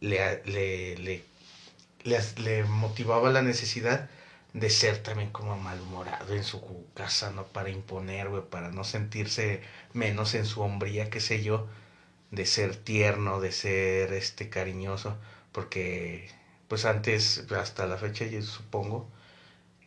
le, 0.00 0.42
le, 0.44 0.96
le, 0.96 2.20
le 2.36 2.64
motivaba 2.64 3.30
la 3.30 3.42
necesidad 3.42 4.08
de 4.52 4.70
ser 4.70 5.02
también 5.02 5.30
como 5.30 5.56
malhumorado 5.58 6.34
en 6.34 6.44
su 6.44 6.86
casa, 6.94 7.30
¿no? 7.32 7.44
Para 7.48 7.70
imponer, 7.70 8.28
güey, 8.30 8.42
para 8.42 8.70
no 8.70 8.84
sentirse 8.84 9.62
menos 9.94 10.34
en 10.34 10.46
su 10.46 10.62
hombría, 10.62 11.10
qué 11.10 11.20
sé 11.20 11.42
yo, 11.42 11.68
de 12.32 12.46
ser 12.46 12.76
tierno, 12.76 13.40
de 13.40 13.52
ser, 13.52 14.12
este, 14.14 14.50
cariñoso, 14.50 15.18
porque, 15.52 16.30
pues 16.68 16.84
antes, 16.86 17.46
hasta 17.52 17.86
la 17.86 17.98
fecha, 17.98 18.26
yo 18.26 18.42
supongo 18.42 19.10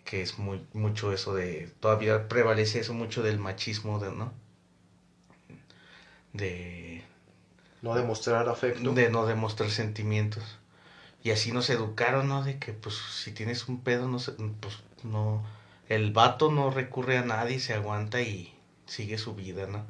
que 0.05 0.21
es 0.21 0.39
muy, 0.39 0.65
mucho 0.73 1.13
eso 1.13 1.33
de, 1.35 1.71
todavía 1.79 2.27
prevalece 2.29 2.79
eso 2.79 2.93
mucho 2.93 3.23
del 3.23 3.39
machismo, 3.39 3.99
de, 3.99 4.11
¿no? 4.11 4.33
De, 6.33 7.03
No 7.81 7.95
demostrar 7.95 8.47
afecto. 8.49 8.93
de 8.93 9.09
no 9.09 9.25
demostrar 9.25 9.69
sentimientos. 9.69 10.43
Y 11.23 11.31
así 11.31 11.51
nos 11.51 11.69
educaron, 11.69 12.27
¿no? 12.27 12.43
De 12.43 12.59
que, 12.59 12.73
pues, 12.73 12.95
si 12.95 13.31
tienes 13.31 13.67
un 13.67 13.81
pedo, 13.83 14.07
no 14.07 14.19
se- 14.19 14.33
pues, 14.33 14.79
no... 15.03 15.43
El 15.89 16.11
vato 16.13 16.51
no 16.51 16.71
recurre 16.71 17.17
a 17.17 17.23
nadie, 17.25 17.59
se 17.59 17.73
aguanta 17.73 18.21
y 18.21 18.53
sigue 18.87 19.17
su 19.17 19.35
vida, 19.35 19.67
¿no? 19.67 19.85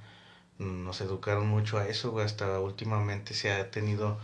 Nos 0.59 1.01
educaron 1.01 1.47
mucho 1.47 1.77
a 1.79 1.87
eso, 1.87 2.11
güey. 2.11 2.25
Hasta 2.25 2.59
últimamente 2.59 3.33
se 3.35 3.51
ha 3.53 3.71
tenido, 3.71 4.19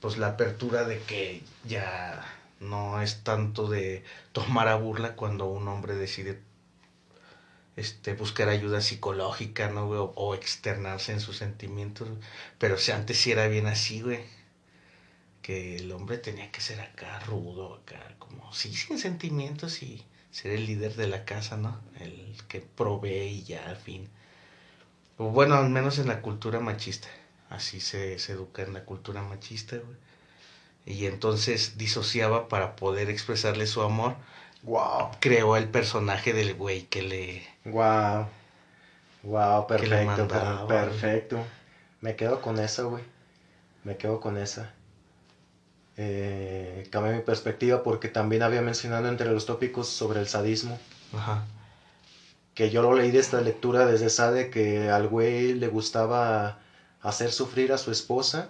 pues, 0.00 0.18
la 0.18 0.28
apertura 0.28 0.84
de 0.84 1.00
que 1.02 1.42
ya 1.64 2.24
no 2.60 3.00
es 3.02 3.22
tanto 3.24 3.68
de 3.68 4.04
tomar 4.32 4.68
a 4.68 4.76
burla 4.76 5.16
cuando 5.16 5.46
un 5.46 5.68
hombre 5.68 5.94
decide 5.96 6.40
este, 7.76 8.14
buscar 8.14 8.48
ayuda 8.48 8.80
psicológica, 8.80 9.68
¿no? 9.70 9.84
O, 9.88 10.12
o 10.16 10.34
externarse 10.34 11.12
en 11.12 11.20
sus 11.20 11.36
sentimientos. 11.36 12.08
Pero 12.58 12.78
si 12.78 12.92
antes 12.92 13.18
sí 13.18 13.30
era 13.32 13.46
bien 13.48 13.66
así, 13.66 14.00
güey. 14.02 14.20
Que 15.46 15.76
el 15.76 15.92
hombre 15.92 16.18
tenía 16.18 16.50
que 16.50 16.60
ser 16.60 16.80
acá 16.80 17.20
rudo, 17.20 17.74
acá 17.76 18.00
como, 18.18 18.52
sí, 18.52 18.74
sin 18.74 18.98
sentimientos 18.98 19.82
y 19.82 20.04
ser 20.30 20.50
el 20.52 20.66
líder 20.66 20.94
de 20.96 21.06
la 21.08 21.24
casa, 21.24 21.56
¿no? 21.56 21.80
El 22.00 22.36
que 22.48 22.60
provee 22.60 23.28
y 23.28 23.42
ya, 23.44 23.64
al 23.68 23.76
fin. 23.76 24.08
O 25.18 25.26
bueno, 25.30 25.54
al 25.56 25.70
menos 25.70 25.98
en 25.98 26.08
la 26.08 26.20
cultura 26.22 26.60
machista. 26.60 27.08
Así 27.48 27.80
se, 27.80 28.18
se 28.18 28.32
educa 28.32 28.62
en 28.62 28.72
la 28.74 28.84
cultura 28.84 29.22
machista, 29.22 29.76
güey. 29.76 29.96
Y 30.86 31.06
entonces 31.06 31.78
disociaba 31.78 32.48
para 32.48 32.76
poder 32.76 33.10
expresarle 33.10 33.66
su 33.66 33.82
amor. 33.82 34.16
Wow. 34.62 35.10
Creó 35.20 35.56
el 35.56 35.68
personaje 35.68 36.32
del 36.32 36.54
güey 36.54 36.82
que 36.86 37.02
le, 37.02 37.46
Wow. 37.64 38.26
Wow, 39.22 39.66
perfecto, 39.66 39.96
per- 39.96 40.06
mandaba, 40.06 40.66
perfecto. 40.68 41.44
Me 42.00 42.16
quedo 42.16 42.40
con 42.40 42.58
esa, 42.60 42.82
güey. 42.84 43.04
Me 43.84 43.96
quedo 43.96 44.20
con 44.20 44.36
esa. 44.38 44.75
Eh, 45.98 46.88
cambié 46.90 47.14
mi 47.14 47.22
perspectiva 47.22 47.82
porque 47.82 48.08
también 48.08 48.42
había 48.42 48.60
mencionado 48.60 49.08
entre 49.08 49.30
los 49.32 49.46
tópicos 49.46 49.88
sobre 49.88 50.20
el 50.20 50.28
sadismo. 50.28 50.78
Ajá. 51.14 51.44
Que 52.54 52.70
yo 52.70 52.82
lo 52.82 52.94
leí 52.94 53.10
de 53.10 53.18
esta 53.18 53.40
lectura 53.40 53.86
desde 53.86 54.06
esa 54.06 54.30
de 54.30 54.50
que 54.50 54.90
al 54.90 55.08
güey 55.08 55.54
le 55.54 55.68
gustaba 55.68 56.58
hacer 57.02 57.32
sufrir 57.32 57.72
a 57.72 57.78
su 57.78 57.90
esposa 57.90 58.48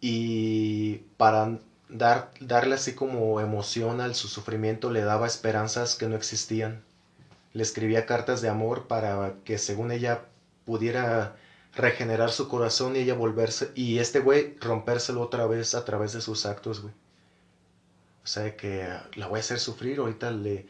y 0.00 0.98
para 1.16 1.58
dar, 1.88 2.30
darle 2.40 2.74
así 2.74 2.94
como 2.94 3.40
emoción 3.40 4.00
al 4.00 4.14
su 4.14 4.28
sufrimiento 4.28 4.90
le 4.90 5.02
daba 5.02 5.26
esperanzas 5.26 5.94
que 5.94 6.08
no 6.08 6.16
existían. 6.16 6.82
Le 7.52 7.62
escribía 7.62 8.06
cartas 8.06 8.42
de 8.42 8.48
amor 8.48 8.86
para 8.86 9.34
que 9.44 9.58
según 9.58 9.92
ella 9.92 10.22
pudiera 10.64 11.36
regenerar 11.74 12.30
su 12.30 12.48
corazón 12.48 12.96
y 12.96 13.00
ella 13.00 13.14
volverse 13.14 13.70
y 13.74 13.98
este 13.98 14.20
güey 14.20 14.56
rompérselo 14.60 15.20
otra 15.22 15.46
vez 15.46 15.74
a 15.74 15.84
través 15.84 16.12
de 16.12 16.20
sus 16.20 16.44
actos, 16.46 16.82
güey. 16.82 16.94
O 18.24 18.26
sea 18.26 18.56
que 18.56 18.88
la 19.16 19.26
voy 19.26 19.38
a 19.38 19.40
hacer 19.40 19.58
sufrir, 19.58 19.98
ahorita 19.98 20.30
le, 20.30 20.66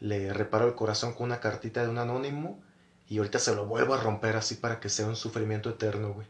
le 0.00 0.32
reparo 0.32 0.66
el 0.66 0.74
corazón 0.74 1.12
con 1.12 1.26
una 1.26 1.40
cartita 1.40 1.82
de 1.82 1.88
un 1.90 1.98
anónimo 1.98 2.60
y 3.08 3.18
ahorita 3.18 3.38
se 3.38 3.54
lo 3.54 3.66
vuelvo 3.66 3.94
a 3.94 4.00
romper 4.02 4.34
así 4.36 4.56
para 4.56 4.80
que 4.80 4.88
sea 4.88 5.06
un 5.06 5.14
sufrimiento 5.16 5.70
eterno, 5.70 6.12
güey. 6.14 6.26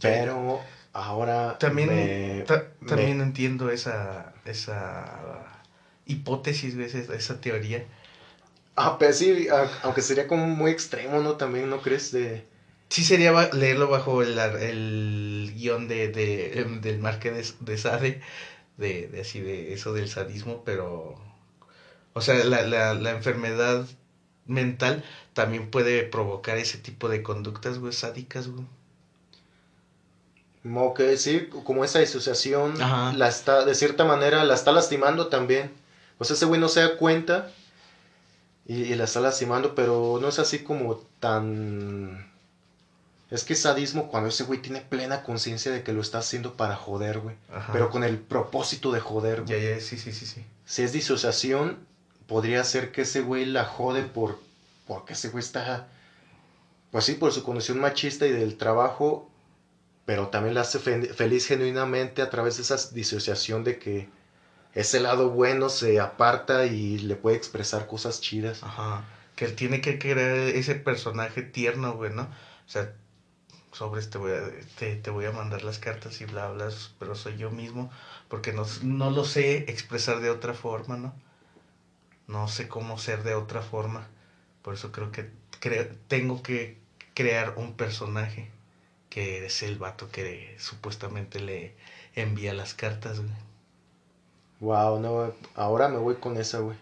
Pero 0.00 0.60
ahora 0.92 1.58
También, 1.58 1.88
me- 1.88 2.44
ta- 2.46 2.64
me- 2.80 2.88
también 2.88 3.20
entiendo 3.20 3.70
esa, 3.70 4.32
esa 4.44 5.60
hipótesis, 6.06 6.74
güey, 6.76 6.86
esa, 6.86 7.14
esa 7.14 7.40
teoría. 7.40 7.84
Ah, 8.82 8.98
sí, 9.12 9.48
a- 9.48 9.68
aunque 9.82 10.02
sería 10.02 10.26
como 10.26 10.46
muy 10.46 10.70
extremo, 10.70 11.20
¿no? 11.20 11.36
También, 11.36 11.68
¿no 11.70 11.80
crees? 11.82 12.10
De... 12.12 12.46
Sí 12.88 13.04
sería 13.04 13.30
ba- 13.32 13.50
leerlo 13.52 13.88
bajo 13.88 14.22
el, 14.22 14.38
el 14.38 15.52
guion 15.54 15.86
de, 15.88 16.08
de, 16.08 16.60
em, 16.60 16.80
del 16.80 16.98
Marqués 16.98 17.54
de, 17.60 17.72
de 17.72 17.78
Sade, 17.78 18.20
de, 18.78 19.08
de 19.08 19.20
así 19.22 19.40
de 19.40 19.72
eso 19.74 19.92
del 19.92 20.08
sadismo, 20.08 20.62
pero... 20.64 21.16
O 22.14 22.20
sea, 22.22 22.44
la, 22.44 22.62
la, 22.62 22.94
la 22.94 23.10
enfermedad 23.10 23.86
mental 24.46 25.04
también 25.34 25.70
puede 25.70 26.04
provocar 26.04 26.58
ese 26.58 26.78
tipo 26.78 27.08
de 27.08 27.22
conductas, 27.22 27.78
güey, 27.78 27.92
sádicas, 27.92 28.48
güey. 28.48 28.66
Como 30.62 30.92
que 30.94 31.16
sí, 31.16 31.48
como 31.64 31.84
esa 31.84 32.00
disociación 32.00 32.74
la 32.78 33.28
está, 33.28 33.64
de 33.64 33.74
cierta 33.74 34.04
manera, 34.04 34.44
la 34.44 34.54
está 34.54 34.72
lastimando 34.72 35.28
también. 35.28 35.70
O 36.18 36.24
sea, 36.24 36.34
ese 36.36 36.44
güey 36.44 36.60
no 36.60 36.68
se 36.68 36.80
da 36.80 36.96
cuenta 36.96 37.50
y, 38.66 38.94
la 38.94 39.04
está 39.04 39.20
lastimando, 39.20 39.74
pero 39.74 40.18
no 40.20 40.28
es 40.28 40.38
así 40.38 40.60
como 40.60 40.96
tan... 41.18 42.30
Es 43.30 43.44
que 43.44 43.52
es 43.52 43.62
sadismo 43.62 44.08
cuando 44.08 44.28
ese 44.28 44.44
güey 44.44 44.60
tiene 44.60 44.80
plena 44.80 45.22
conciencia 45.22 45.70
de 45.70 45.82
que 45.82 45.92
lo 45.92 46.00
está 46.00 46.18
haciendo 46.18 46.54
para 46.54 46.76
joder, 46.76 47.20
güey. 47.20 47.36
Pero 47.72 47.90
con 47.90 48.02
el 48.02 48.18
propósito 48.18 48.90
de 48.90 49.00
joder, 49.00 49.42
güey. 49.42 49.62
Ya, 49.62 49.74
ya, 49.76 49.80
sí, 49.80 49.98
sí, 49.98 50.12
sí, 50.12 50.26
sí. 50.26 50.44
Si 50.64 50.82
es 50.82 50.92
disociación, 50.92 51.78
podría 52.26 52.64
ser 52.64 52.90
que 52.90 53.02
ese 53.02 53.20
güey 53.20 53.44
la 53.44 53.64
jode 53.64 54.02
por... 54.02 54.38
Porque 54.86 55.12
ese 55.12 55.28
güey 55.28 55.44
está... 55.44 55.88
Pues 56.90 57.04
sí, 57.04 57.14
por 57.14 57.32
su 57.32 57.44
condición 57.44 57.78
machista 57.78 58.26
y 58.26 58.32
del 58.32 58.56
trabajo 58.56 59.30
pero 60.10 60.26
también 60.26 60.54
la 60.54 60.62
hace 60.62 60.80
feliz 60.80 61.46
genuinamente 61.46 62.20
a 62.20 62.30
través 62.30 62.56
de 62.56 62.64
esa 62.64 62.76
disociación 62.92 63.62
de 63.62 63.78
que 63.78 64.08
ese 64.74 65.00
lado 65.00 65.30
bueno 65.30 65.68
se 65.68 66.00
aparta 66.00 66.66
y 66.66 66.98
le 66.98 67.16
puede 67.16 67.36
expresar 67.36 67.86
cosas 67.86 68.20
chidas. 68.20 68.62
Ajá. 68.62 69.04
Que 69.36 69.46
él 69.46 69.56
tiene 69.56 69.80
que 69.80 69.98
crear 69.98 70.36
ese 70.36 70.74
personaje 70.74 71.42
tierno, 71.42 71.94
güey, 71.94 72.12
¿no? 72.12 72.22
O 72.22 72.68
sea, 72.68 72.92
sobre 73.72 74.00
este 74.00 74.18
voy 74.18 74.32
a, 74.32 74.42
te, 74.78 74.96
te, 74.96 75.10
voy 75.10 75.24
a 75.24 75.32
mandar 75.32 75.62
las 75.62 75.78
cartas 75.78 76.20
y 76.20 76.24
bla, 76.26 76.50
bla, 76.50 76.68
pero 76.98 77.14
soy 77.14 77.36
yo 77.36 77.50
mismo, 77.50 77.90
porque 78.28 78.52
no, 78.52 78.64
no 78.82 79.10
lo 79.10 79.24
sé 79.24 79.70
expresar 79.70 80.20
de 80.20 80.30
otra 80.30 80.54
forma, 80.54 80.96
¿no? 80.96 81.14
No 82.26 82.48
sé 82.48 82.68
cómo 82.68 82.98
ser 82.98 83.22
de 83.22 83.34
otra 83.34 83.62
forma. 83.62 84.06
Por 84.62 84.74
eso 84.74 84.92
creo 84.92 85.10
que 85.10 85.30
creo, 85.60 85.88
tengo 86.08 86.42
que 86.42 86.78
crear 87.14 87.54
un 87.56 87.74
personaje 87.74 88.50
que 89.08 89.44
es 89.44 89.62
el 89.62 89.78
vato 89.78 90.10
que 90.10 90.56
supuestamente 90.58 91.40
le 91.40 91.74
envía 92.14 92.54
las 92.54 92.74
cartas, 92.74 93.20
güey. 93.20 93.49
Wow, 94.60 95.00
no, 95.00 95.32
ahora 95.54 95.88
me 95.88 95.98
voy 95.98 96.16
con 96.16 96.36
esa, 96.36 96.58
güey. 96.58 96.76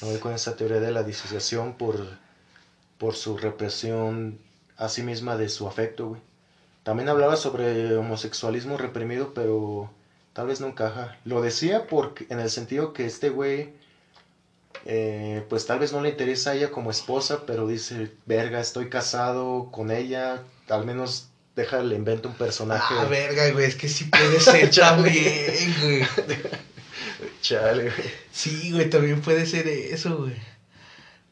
Me 0.00 0.08
voy 0.08 0.18
con 0.18 0.32
esa 0.32 0.56
teoría 0.56 0.80
de 0.80 0.90
la 0.90 1.02
disociación 1.02 1.74
por, 1.74 1.96
por 2.98 3.14
su 3.14 3.36
represión 3.36 4.38
a 4.78 4.88
sí 4.88 5.02
misma 5.02 5.36
de 5.36 5.48
su 5.48 5.68
afecto, 5.68 6.08
güey. 6.08 6.20
También 6.82 7.08
hablaba 7.08 7.36
sobre 7.36 7.94
homosexualismo 7.96 8.76
reprimido, 8.76 9.32
pero 9.34 9.90
tal 10.32 10.48
vez 10.48 10.60
no 10.60 10.66
encaja. 10.66 11.18
Lo 11.24 11.40
decía 11.42 11.86
porque, 11.86 12.26
en 12.30 12.40
el 12.40 12.50
sentido 12.50 12.92
que 12.92 13.04
este 13.04 13.28
güey, 13.28 13.74
eh, 14.86 15.44
pues 15.48 15.66
tal 15.66 15.78
vez 15.78 15.92
no 15.92 16.00
le 16.00 16.08
interesa 16.08 16.50
a 16.50 16.54
ella 16.54 16.70
como 16.72 16.90
esposa, 16.90 17.44
pero 17.46 17.68
dice, 17.68 18.10
verga, 18.26 18.58
estoy 18.58 18.88
casado 18.88 19.70
con 19.70 19.92
ella, 19.92 20.42
al 20.68 20.84
menos 20.84 21.28
déjale, 21.54 21.94
invento 21.94 22.28
un 22.28 22.34
personaje. 22.34 22.94
Ah, 22.98 23.04
verga, 23.04 23.50
güey, 23.50 23.66
es 23.66 23.76
que 23.76 23.88
sí 23.88 24.04
puede 24.04 24.40
ser 24.40 24.70
también, 24.74 25.74
güey. 25.80 26.06
Chale, 27.40 27.84
güey. 27.84 28.10
Sí, 28.32 28.72
güey, 28.72 28.90
también 28.90 29.20
puede 29.20 29.46
ser 29.46 29.68
eso, 29.68 30.18
güey. 30.18 30.36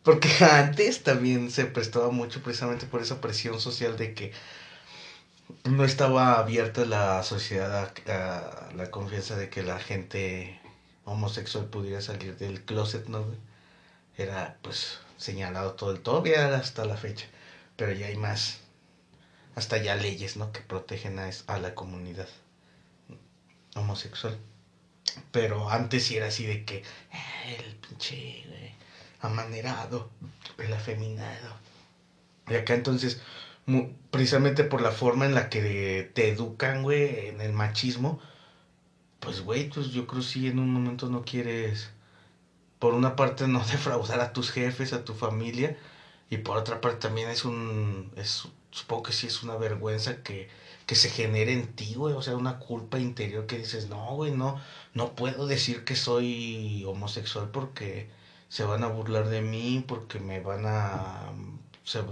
Porque 0.02 0.28
antes 0.44 1.02
también 1.02 1.50
se 1.50 1.66
prestaba 1.66 2.10
mucho 2.10 2.42
precisamente 2.42 2.86
por 2.86 3.02
esa 3.02 3.20
presión 3.20 3.60
social 3.60 3.96
de 3.96 4.14
que 4.14 4.32
no 5.64 5.84
estaba 5.84 6.38
abierta 6.38 6.84
la 6.84 7.22
sociedad 7.22 7.92
a, 8.08 8.72
la 8.74 8.90
confianza 8.90 9.36
de 9.36 9.50
que 9.50 9.62
la 9.62 9.78
gente 9.78 10.60
homosexual 11.04 11.66
pudiera 11.66 12.00
salir 12.00 12.36
del 12.38 12.64
closet, 12.64 13.08
¿no? 13.08 13.24
Era 14.16 14.58
pues 14.62 14.98
señalado 15.16 15.74
todo 15.74 15.92
el 15.92 16.00
todavía 16.00 16.54
hasta 16.56 16.84
la 16.84 16.96
fecha, 16.96 17.26
pero 17.76 17.92
ya 17.92 18.06
hay 18.06 18.16
más 18.16 18.60
hasta 19.54 19.78
ya 19.78 19.96
leyes, 19.96 20.36
¿no? 20.36 20.52
Que 20.52 20.60
protegen 20.60 21.18
a, 21.18 21.30
a 21.46 21.58
la 21.58 21.74
comunidad 21.74 22.28
homosexual. 23.74 24.38
Pero 25.32 25.70
antes 25.70 26.04
sí 26.04 26.16
era 26.16 26.26
así 26.28 26.46
de 26.46 26.64
que 26.64 26.76
eh, 26.78 27.56
el 27.58 27.76
pinche 27.76 28.44
amanerado, 29.20 30.10
el 30.58 30.72
afeminado. 30.72 31.56
Y 32.48 32.54
acá 32.54 32.74
entonces, 32.74 33.20
precisamente 34.10 34.64
por 34.64 34.80
la 34.82 34.90
forma 34.90 35.26
en 35.26 35.34
la 35.34 35.48
que 35.48 36.10
te 36.14 36.28
educan, 36.28 36.82
güey, 36.82 37.28
en 37.28 37.40
el 37.40 37.52
machismo, 37.52 38.18
pues, 39.20 39.42
güey, 39.42 39.68
pues 39.68 39.88
yo 39.90 40.06
creo 40.06 40.22
si 40.22 40.48
en 40.48 40.58
un 40.58 40.72
momento 40.72 41.08
no 41.08 41.22
quieres, 41.22 41.90
por 42.78 42.94
una 42.94 43.16
parte, 43.16 43.46
no 43.48 43.64
defraudar 43.66 44.20
a 44.20 44.32
tus 44.32 44.50
jefes, 44.50 44.92
a 44.92 45.04
tu 45.04 45.14
familia, 45.14 45.76
y 46.30 46.38
por 46.38 46.58
otra 46.58 46.80
parte 46.80 47.00
también 47.00 47.28
es 47.30 47.44
un, 47.44 48.12
es 48.16 48.44
supongo 48.70 49.04
que 49.04 49.12
sí 49.12 49.26
es 49.26 49.42
una 49.42 49.56
vergüenza 49.56 50.22
que, 50.22 50.48
que 50.86 50.94
se 50.94 51.10
genere 51.10 51.52
en 51.52 51.74
ti, 51.74 51.94
güey, 51.94 52.14
o 52.14 52.22
sea, 52.22 52.36
una 52.36 52.58
culpa 52.58 52.98
interior 52.98 53.46
que 53.46 53.58
dices, 53.58 53.88
no, 53.88 54.14
güey, 54.16 54.32
no, 54.32 54.60
no 54.94 55.14
puedo 55.14 55.46
decir 55.46 55.84
que 55.84 55.96
soy 55.96 56.84
homosexual 56.86 57.50
porque 57.50 58.10
se 58.48 58.64
van 58.64 58.82
a 58.84 58.88
burlar 58.88 59.28
de 59.28 59.42
mí, 59.42 59.84
porque 59.86 60.18
me 60.18 60.40
van 60.40 60.64
a, 60.66 61.32
se, 61.84 62.02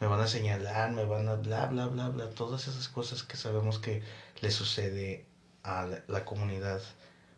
me 0.00 0.06
van 0.06 0.20
a 0.20 0.26
señalar, 0.26 0.92
me 0.92 1.04
van 1.04 1.28
a 1.28 1.34
bla, 1.34 1.66
bla, 1.66 1.86
bla, 1.86 2.08
bla, 2.08 2.30
todas 2.30 2.66
esas 2.68 2.88
cosas 2.88 3.22
que 3.22 3.36
sabemos 3.36 3.78
que 3.78 4.02
le 4.40 4.50
sucede 4.50 5.26
a 5.62 5.86
la, 6.06 6.24
comunidad 6.24 6.80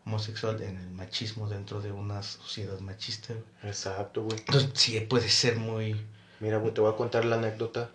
homosexual 0.07 0.63
en 0.63 0.77
el 0.77 0.91
machismo 0.91 1.49
dentro 1.49 1.81
de 1.81 1.93
una 1.93 2.23
sociedad 2.23 2.79
machista. 2.81 3.35
Exacto, 3.63 4.23
güey. 4.23 4.39
Entonces 4.39 4.71
sí 4.75 5.01
puede 5.01 5.29
ser 5.29 5.57
muy... 5.57 6.07
Mira, 6.41 6.59
güey, 6.59 6.73
te 6.73 6.81
voy 6.81 6.93
a 6.93 6.97
contar 6.97 7.25
la 7.25 7.37
anécdota 7.37 7.91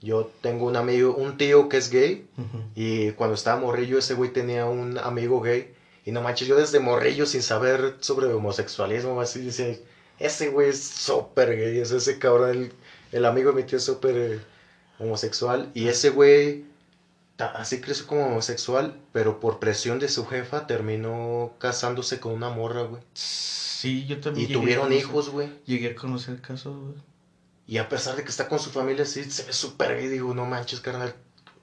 yo 0.00 0.30
tengo 0.40 0.66
un 0.66 0.76
amigo, 0.76 1.14
un 1.14 1.36
tío 1.36 1.68
que 1.68 1.76
es 1.76 1.90
gay, 1.90 2.26
y 2.74 3.10
cuando 3.12 3.34
estaba 3.34 3.60
morrillo, 3.60 3.98
ese 3.98 4.14
güey 4.14 4.32
tenía 4.32 4.64
un 4.66 4.98
amigo 4.98 5.40
gay, 5.40 5.74
y 6.06 6.12
no 6.12 6.22
manches, 6.22 6.48
yo 6.48 6.56
desde 6.56 6.80
morrillo, 6.80 7.26
sin 7.26 7.42
saber 7.42 7.96
sobre 8.00 8.32
homosexualismo, 8.32 9.20
así 9.20 9.40
dice, 9.40 9.84
ese 10.18 10.48
güey 10.48 10.70
es 10.70 10.82
súper 10.82 11.56
gay, 11.56 11.78
es 11.78 11.90
ese 11.90 12.18
cabrón, 12.18 12.72
el, 13.12 13.24
amigo 13.26 13.50
de 13.52 13.56
mi 13.56 13.68
tío 13.68 13.76
es 13.76 13.84
súper 13.84 14.16
eh, 14.16 14.40
homosexual, 14.98 15.70
y 15.74 15.88
ese 15.88 16.10
güey, 16.10 16.64
así 17.38 17.82
creció 17.82 18.06
como 18.06 18.26
homosexual, 18.26 18.98
pero 19.12 19.38
por 19.38 19.58
presión 19.58 19.98
de 19.98 20.08
su 20.08 20.26
jefa, 20.26 20.66
terminó 20.66 21.52
casándose 21.58 22.20
con 22.20 22.32
una 22.32 22.48
morra, 22.48 22.82
güey. 22.82 23.02
Sí, 23.12 24.06
yo 24.06 24.20
también. 24.20 24.50
Y 24.50 24.52
tuvieron 24.52 24.92
hijos, 24.92 25.30
güey. 25.30 25.48
Llegué 25.64 25.92
a 25.92 25.94
conocer 25.94 26.40
casos, 26.42 26.76
güey. 26.76 27.09
Y 27.70 27.78
a 27.78 27.88
pesar 27.88 28.16
de 28.16 28.24
que 28.24 28.30
está 28.30 28.48
con 28.48 28.58
su 28.58 28.70
familia 28.70 29.04
así, 29.04 29.22
se 29.30 29.44
ve 29.44 29.52
súper 29.52 29.96
gay. 29.96 30.08
Digo, 30.08 30.34
no 30.34 30.44
manches, 30.44 30.80
carnal. 30.80 31.14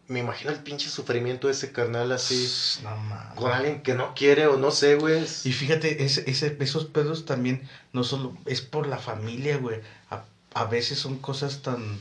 Me 0.07 0.19
imagino 0.19 0.51
el 0.51 0.63
pinche 0.63 0.89
sufrimiento 0.89 1.47
de 1.47 1.53
ese 1.53 1.73
carnal 1.73 2.13
así. 2.13 2.49
No 2.81 2.95
mames. 2.95 3.37
Con 3.37 3.51
alguien 3.51 3.83
que 3.83 3.93
no 3.93 4.15
quiere 4.15 4.47
o 4.47 4.55
no 4.55 4.71
sé, 4.71 4.95
güey. 4.95 5.25
Y 5.43 5.51
fíjate, 5.51 6.05
ese, 6.05 6.23
ese, 6.31 6.55
esos 6.61 6.85
pedos 6.85 7.25
también 7.25 7.67
no 7.91 8.05
solo 8.05 8.37
es 8.45 8.61
por 8.61 8.87
la 8.87 8.99
familia, 8.99 9.57
güey. 9.57 9.81
A, 10.09 10.23
a 10.53 10.63
veces 10.63 10.97
son 10.97 11.17
cosas 11.17 11.61
tan. 11.61 11.99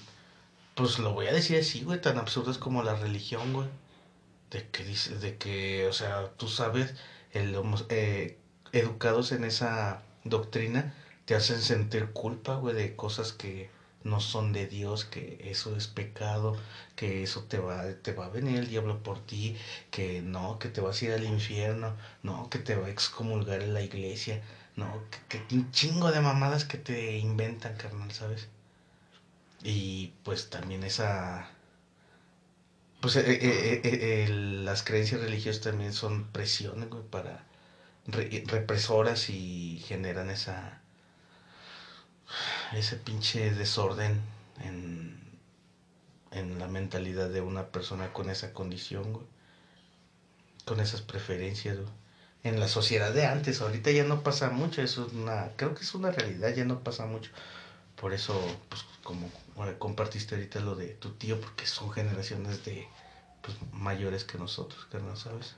Pues 0.77 1.01
lo 1.01 1.13
voy 1.13 1.27
a 1.27 1.33
decir 1.33 1.59
así, 1.59 1.83
güey, 1.83 2.01
tan 2.01 2.17
absurdas 2.17 2.59
como 2.59 2.85
la 2.85 2.95
religión, 2.95 3.53
güey. 3.53 3.67
De 4.53 4.69
que 4.69 4.85
dice, 4.85 5.17
de 5.17 5.37
que, 5.37 5.89
o 5.89 5.93
sea, 5.93 6.29
tú 6.37 6.47
sabes, 6.47 6.95
el, 7.33 7.61
eh, 7.89 8.39
educados 8.71 9.33
en 9.33 9.43
esa 9.43 10.03
doctrina 10.23 10.95
te 11.25 11.35
hacen 11.35 11.61
sentir 11.61 12.13
culpa, 12.13 12.55
güey, 12.55 12.77
de 12.77 12.95
cosas 12.95 13.33
que 13.33 13.75
no 14.07 14.21
son 14.21 14.53
de 14.53 14.67
Dios, 14.67 15.05
que 15.05 15.39
eso 15.51 15.77
es 15.77 15.87
pecado, 15.89 16.57
que 16.97 17.23
eso 17.23 17.45
te 17.45 17.59
va, 17.59 17.85
te 18.03 18.13
va 18.13 18.27
a 18.27 18.29
venir 18.31 18.59
el 18.59 18.69
diablo 18.69 19.03
por 19.03 19.19
ti, 19.27 19.57
que 19.91 20.23
no, 20.23 20.59
que 20.59 20.69
te 20.69 20.81
vas 20.81 21.03
a 21.03 21.05
ir 21.07 21.13
al 21.13 21.25
infierno, 21.25 21.97
no, 22.23 22.49
que 22.51 22.59
te 22.59 22.75
va 22.77 22.87
a 22.87 22.91
excomulgar 22.91 23.63
en 23.63 23.75
la 23.75 23.83
iglesia, 23.83 24.43
no, 24.77 25.03
que, 25.29 25.43
que 25.45 25.55
un 25.55 25.71
chingo 25.73 26.11
de 26.13 26.21
mamadas 26.21 26.65
que 26.65 26.79
te 26.79 27.17
inventan, 27.19 27.77
carnal, 27.77 28.13
¿sabes? 28.13 28.49
Y 29.63 30.13
pues 30.25 30.49
también 30.51 30.83
esa... 30.85 31.51
Pues 33.01 33.17
eh, 33.17 33.23
eh, 33.27 33.81
eh, 33.85 34.29
las 34.29 34.83
creencias 34.83 35.21
religiosas 35.21 35.63
también 35.63 35.93
son 35.93 36.25
presiones, 36.33 36.89
para 37.11 37.45
represoras 38.07 39.31
y 39.31 39.83
generan 39.87 40.31
esa 40.31 40.81
ese 42.73 42.97
pinche 42.97 43.53
desorden 43.53 44.21
en, 44.61 45.21
en 46.31 46.59
la 46.59 46.67
mentalidad 46.67 47.29
de 47.29 47.41
una 47.41 47.67
persona 47.69 48.13
con 48.13 48.31
esa 48.31 48.53
condición. 48.53 49.27
Con 50.65 50.81
esas 50.81 51.01
preferencias. 51.01 51.79
En 52.43 52.61
la 52.61 52.69
sociedad 52.69 53.13
de 53.13 53.27
antes, 53.27 53.61
ahorita 53.61 53.91
ya 53.91 54.05
no 54.05 54.23
pasa 54.23 54.51
mucho, 54.51 54.83
eso 54.83 55.07
es 55.07 55.13
una, 55.13 55.51
creo 55.57 55.75
que 55.75 55.83
es 55.83 55.95
una 55.95 56.11
realidad, 56.11 56.55
ya 56.55 56.65
no 56.65 56.81
pasa 56.81 57.07
mucho. 57.07 57.31
Por 57.97 58.13
eso, 58.13 58.41
pues, 58.69 58.85
como 59.03 59.31
compartiste 59.79 60.35
ahorita 60.35 60.61
lo 60.61 60.75
de 60.77 60.89
tu 60.89 61.11
tío, 61.13 61.41
porque 61.41 61.67
son 61.67 61.91
generaciones 61.91 62.65
de, 62.65 62.87
pues, 63.43 63.57
mayores 63.73 64.25
que 64.25 64.39
nosotros, 64.39 64.87
que 64.91 64.99
no 64.99 65.17
sabes. 65.17 65.57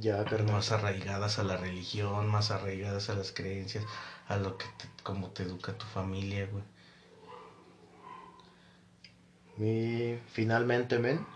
Ya, 0.00 0.24
carnal. 0.24 0.52
Más 0.54 0.70
arraigadas 0.72 1.38
a 1.38 1.42
la 1.44 1.56
religión, 1.56 2.28
más 2.28 2.50
arraigadas 2.50 3.10
a 3.10 3.14
las 3.14 3.32
creencias, 3.32 3.84
a 4.28 4.36
lo 4.36 4.56
que 4.56 4.66
te, 4.76 4.88
como 5.02 5.28
te 5.30 5.42
educa 5.42 5.72
tu 5.72 5.86
familia, 5.86 6.48
güey. 6.50 6.62
Y 9.58 10.18
finalmente, 10.32 10.98
men. 10.98 11.26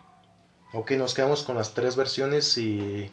Ok, 0.72 0.92
nos 0.92 1.12
quedamos 1.14 1.42
con 1.42 1.56
las 1.56 1.74
tres 1.74 1.96
versiones 1.96 2.56
y... 2.58 3.10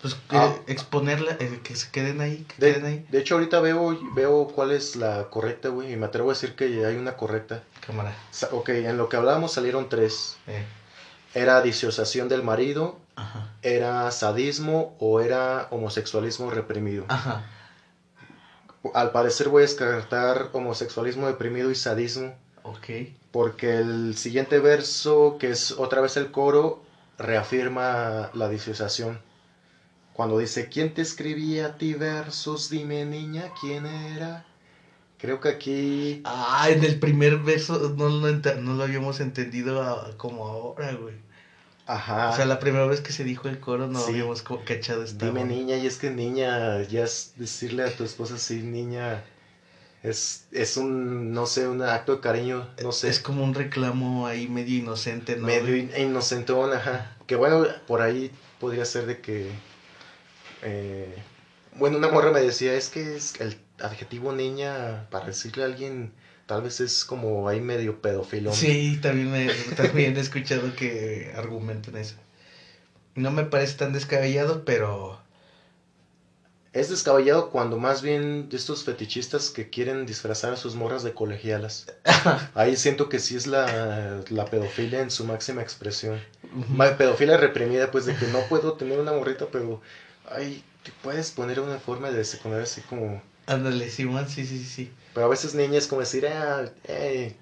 Pues 0.00 0.16
Ah. 0.30 0.46
eh, 0.56 0.62
exponerla, 0.72 1.36
eh, 1.40 1.60
que 1.62 1.76
se 1.76 1.90
queden 1.90 2.22
ahí, 2.22 2.46
que 2.48 2.54
De, 2.66 2.72
queden 2.72 2.86
ahí. 2.86 3.06
de 3.10 3.18
hecho, 3.18 3.34
ahorita 3.34 3.60
veo, 3.60 3.98
veo 4.14 4.48
cuál 4.48 4.70
es 4.70 4.96
la 4.96 5.28
correcta, 5.28 5.68
güey. 5.68 5.92
Y 5.92 5.96
me 5.96 6.06
atrevo 6.06 6.30
a 6.30 6.32
decir 6.32 6.54
que 6.56 6.64
hay 6.86 6.96
una 6.96 7.18
correcta. 7.18 7.62
Cámara. 7.86 8.16
Sa- 8.30 8.48
Ok, 8.52 8.70
en 8.70 8.96
lo 8.96 9.10
que 9.10 9.16
hablábamos 9.18 9.52
salieron 9.52 9.90
tres. 9.90 10.38
Eh, 10.46 10.64
Era 11.34 11.60
disociación 11.60 12.28
del 12.30 12.42
marido, 12.42 12.98
ajá. 13.20 13.48
era 13.62 14.10
sadismo 14.10 14.96
o 14.98 15.20
era 15.20 15.68
homosexualismo 15.70 16.50
reprimido. 16.50 17.04
Ajá. 17.08 17.44
Al 18.94 19.12
parecer 19.12 19.48
voy 19.48 19.62
a 19.62 19.66
descartar 19.66 20.50
homosexualismo 20.52 21.26
reprimido 21.26 21.70
y 21.70 21.74
sadismo. 21.74 22.34
Ok. 22.62 22.88
Porque 23.30 23.76
el 23.78 24.16
siguiente 24.16 24.58
verso, 24.58 25.36
que 25.38 25.50
es 25.50 25.72
otra 25.72 26.00
vez 26.00 26.16
el 26.16 26.30
coro, 26.30 26.82
reafirma 27.18 28.30
la 28.32 28.48
disociación. 28.48 29.20
Cuando 30.14 30.38
dice, 30.38 30.68
¿quién 30.68 30.94
te 30.94 31.02
escribía 31.02 31.66
a 31.66 31.78
ti 31.78 31.94
versos? 31.94 32.70
Dime 32.70 33.04
niña, 33.04 33.52
¿quién 33.60 33.86
era? 33.86 34.44
Creo 35.18 35.40
que 35.40 35.50
aquí... 35.50 36.22
Ah, 36.24 36.68
en 36.70 36.82
el 36.82 36.98
primer 36.98 37.38
verso 37.38 37.94
no 37.96 38.08
no 38.08 38.74
lo 38.74 38.82
habíamos 38.82 39.20
entendido 39.20 40.14
como 40.16 40.46
ahora, 40.46 40.92
güey. 40.94 41.14
Ajá. 41.92 42.30
O 42.30 42.36
sea, 42.36 42.44
la 42.44 42.60
primera 42.60 42.86
vez 42.86 43.00
que 43.00 43.12
se 43.12 43.24
dijo 43.24 43.48
el 43.48 43.58
coro 43.58 43.88
no 43.88 43.98
Sí. 44.04 44.12
habíamos 44.12 44.42
cachado 44.64 45.02
esta 45.02 45.26
Dime 45.26 45.44
niña, 45.44 45.76
y 45.76 45.86
es 45.86 45.98
que 45.98 46.10
niña, 46.10 46.82
ya 46.82 47.02
es 47.04 47.32
decirle 47.36 47.82
a 47.82 47.90
tu 47.90 48.04
esposa 48.04 48.38
sí, 48.38 48.62
niña, 48.62 49.24
es, 50.04 50.44
es 50.52 50.76
un, 50.76 51.32
no 51.32 51.46
sé, 51.46 51.66
un 51.66 51.82
acto 51.82 52.14
de 52.16 52.20
cariño, 52.20 52.68
no 52.82 52.92
sé, 52.92 53.08
Es 53.08 53.18
como 53.18 53.42
un 53.42 53.54
reclamo 53.54 54.26
ahí 54.26 54.46
medio 54.46 54.76
inocente, 54.76 55.36
¿no? 55.36 55.46
medio 55.46 55.74
in- 55.74 55.90
inocentón, 55.98 56.72
ajá. 56.72 57.16
Que 57.26 57.34
bueno, 57.36 57.64
por 57.86 58.02
ahí 58.02 58.30
podría 58.60 58.84
ser 58.84 59.06
de 59.06 59.20
que, 59.20 59.50
eh, 60.62 61.14
bueno, 61.76 61.98
una 61.98 62.08
morra 62.08 62.30
me 62.30 62.40
decía, 62.40 62.74
es 62.74 62.88
que 62.88 63.16
es 63.16 63.34
el 63.40 63.56
adjetivo 63.80 64.32
niña, 64.32 65.06
para 65.10 65.26
decirle 65.26 65.62
a 65.64 65.66
alguien, 65.66 66.12
tal 66.50 66.62
vez 66.62 66.80
es 66.80 67.04
como 67.04 67.48
ahí 67.48 67.60
medio 67.60 68.02
pedófilo. 68.02 68.52
Sí, 68.52 68.98
también, 69.00 69.30
me, 69.30 69.46
también 69.76 70.16
he 70.16 70.20
escuchado 70.20 70.74
que 70.74 71.32
argumentan 71.36 71.96
eso. 71.96 72.16
No 73.14 73.30
me 73.30 73.44
parece 73.44 73.74
tan 73.74 73.92
descabellado, 73.92 74.64
pero... 74.64 75.20
Es 76.72 76.90
descabellado 76.90 77.50
cuando 77.50 77.78
más 77.78 78.02
bien 78.02 78.48
estos 78.50 78.82
fetichistas 78.82 79.50
que 79.50 79.70
quieren 79.70 80.06
disfrazar 80.06 80.52
a 80.52 80.56
sus 80.56 80.74
morras 80.74 81.04
de 81.04 81.14
colegialas. 81.14 81.86
Ahí 82.56 82.74
siento 82.74 83.08
que 83.08 83.20
sí 83.20 83.36
es 83.36 83.46
la, 83.46 84.20
la 84.28 84.44
pedofilia 84.46 85.02
en 85.02 85.12
su 85.12 85.24
máxima 85.24 85.62
expresión. 85.62 86.20
Pedofilia 86.98 87.36
reprimida, 87.36 87.92
pues 87.92 88.06
de 88.06 88.16
que 88.16 88.26
no 88.26 88.40
puedo 88.48 88.72
tener 88.72 88.98
una 88.98 89.12
morrita, 89.12 89.46
pero 89.52 89.80
ay, 90.28 90.64
te 90.82 90.90
puedes 91.00 91.30
poner 91.30 91.60
una 91.60 91.78
forma 91.78 92.10
de 92.10 92.24
secundaria 92.24 92.64
así 92.64 92.80
como... 92.80 93.22
Ándale, 93.46 93.88
Simón, 93.88 94.28
sí, 94.28 94.44
sí, 94.44 94.64
sí. 94.64 94.90
Pero 95.14 95.26
a 95.26 95.28
veces 95.28 95.54
niñas 95.54 95.86
como 95.86 96.00
decir, 96.00 96.26
ah, 96.26 96.70
eh, 96.84 97.34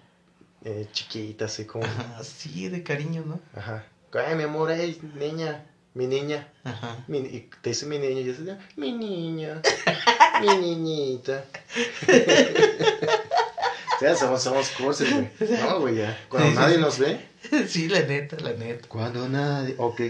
eh, 0.64 0.86
chiquita, 0.92 1.44
así 1.46 1.64
como... 1.64 1.84
Ajá, 1.84 2.22
sí, 2.24 2.68
de 2.68 2.82
cariño, 2.82 3.22
¿no? 3.26 3.40
Ajá. 3.54 3.84
Ay, 4.14 4.34
mi 4.36 4.44
amor, 4.44 4.70
ay, 4.70 4.98
niña, 5.14 5.64
mi 5.94 6.06
niña. 6.06 6.48
Ajá. 6.64 7.04
Mi- 7.08 7.18
y 7.18 7.50
te 7.60 7.70
dice 7.70 7.86
mi 7.86 7.98
niña 7.98 8.20
y 8.20 8.24
yo 8.24 8.32
dices, 8.32 8.48
"Ah, 8.48 8.58
mi 8.76 8.92
niña, 8.92 9.60
mi 10.40 10.56
niñita. 10.56 11.44
o 13.96 13.98
sea, 14.00 14.16
somos, 14.16 14.42
somos 14.42 14.70
cursis, 14.70 15.12
güey. 15.12 15.28
No, 15.60 15.80
güey, 15.80 15.96
ya. 15.96 16.18
Cuando 16.28 16.50
sí, 16.50 16.56
nadie 16.56 16.74
sí. 16.76 16.80
nos 16.80 16.98
ve. 16.98 17.20
Sí, 17.68 17.88
la 17.88 18.00
neta, 18.00 18.36
la 18.40 18.52
neta. 18.54 18.88
Cuando 18.88 19.28
nadie. 19.28 19.74
Ok. 19.78 20.00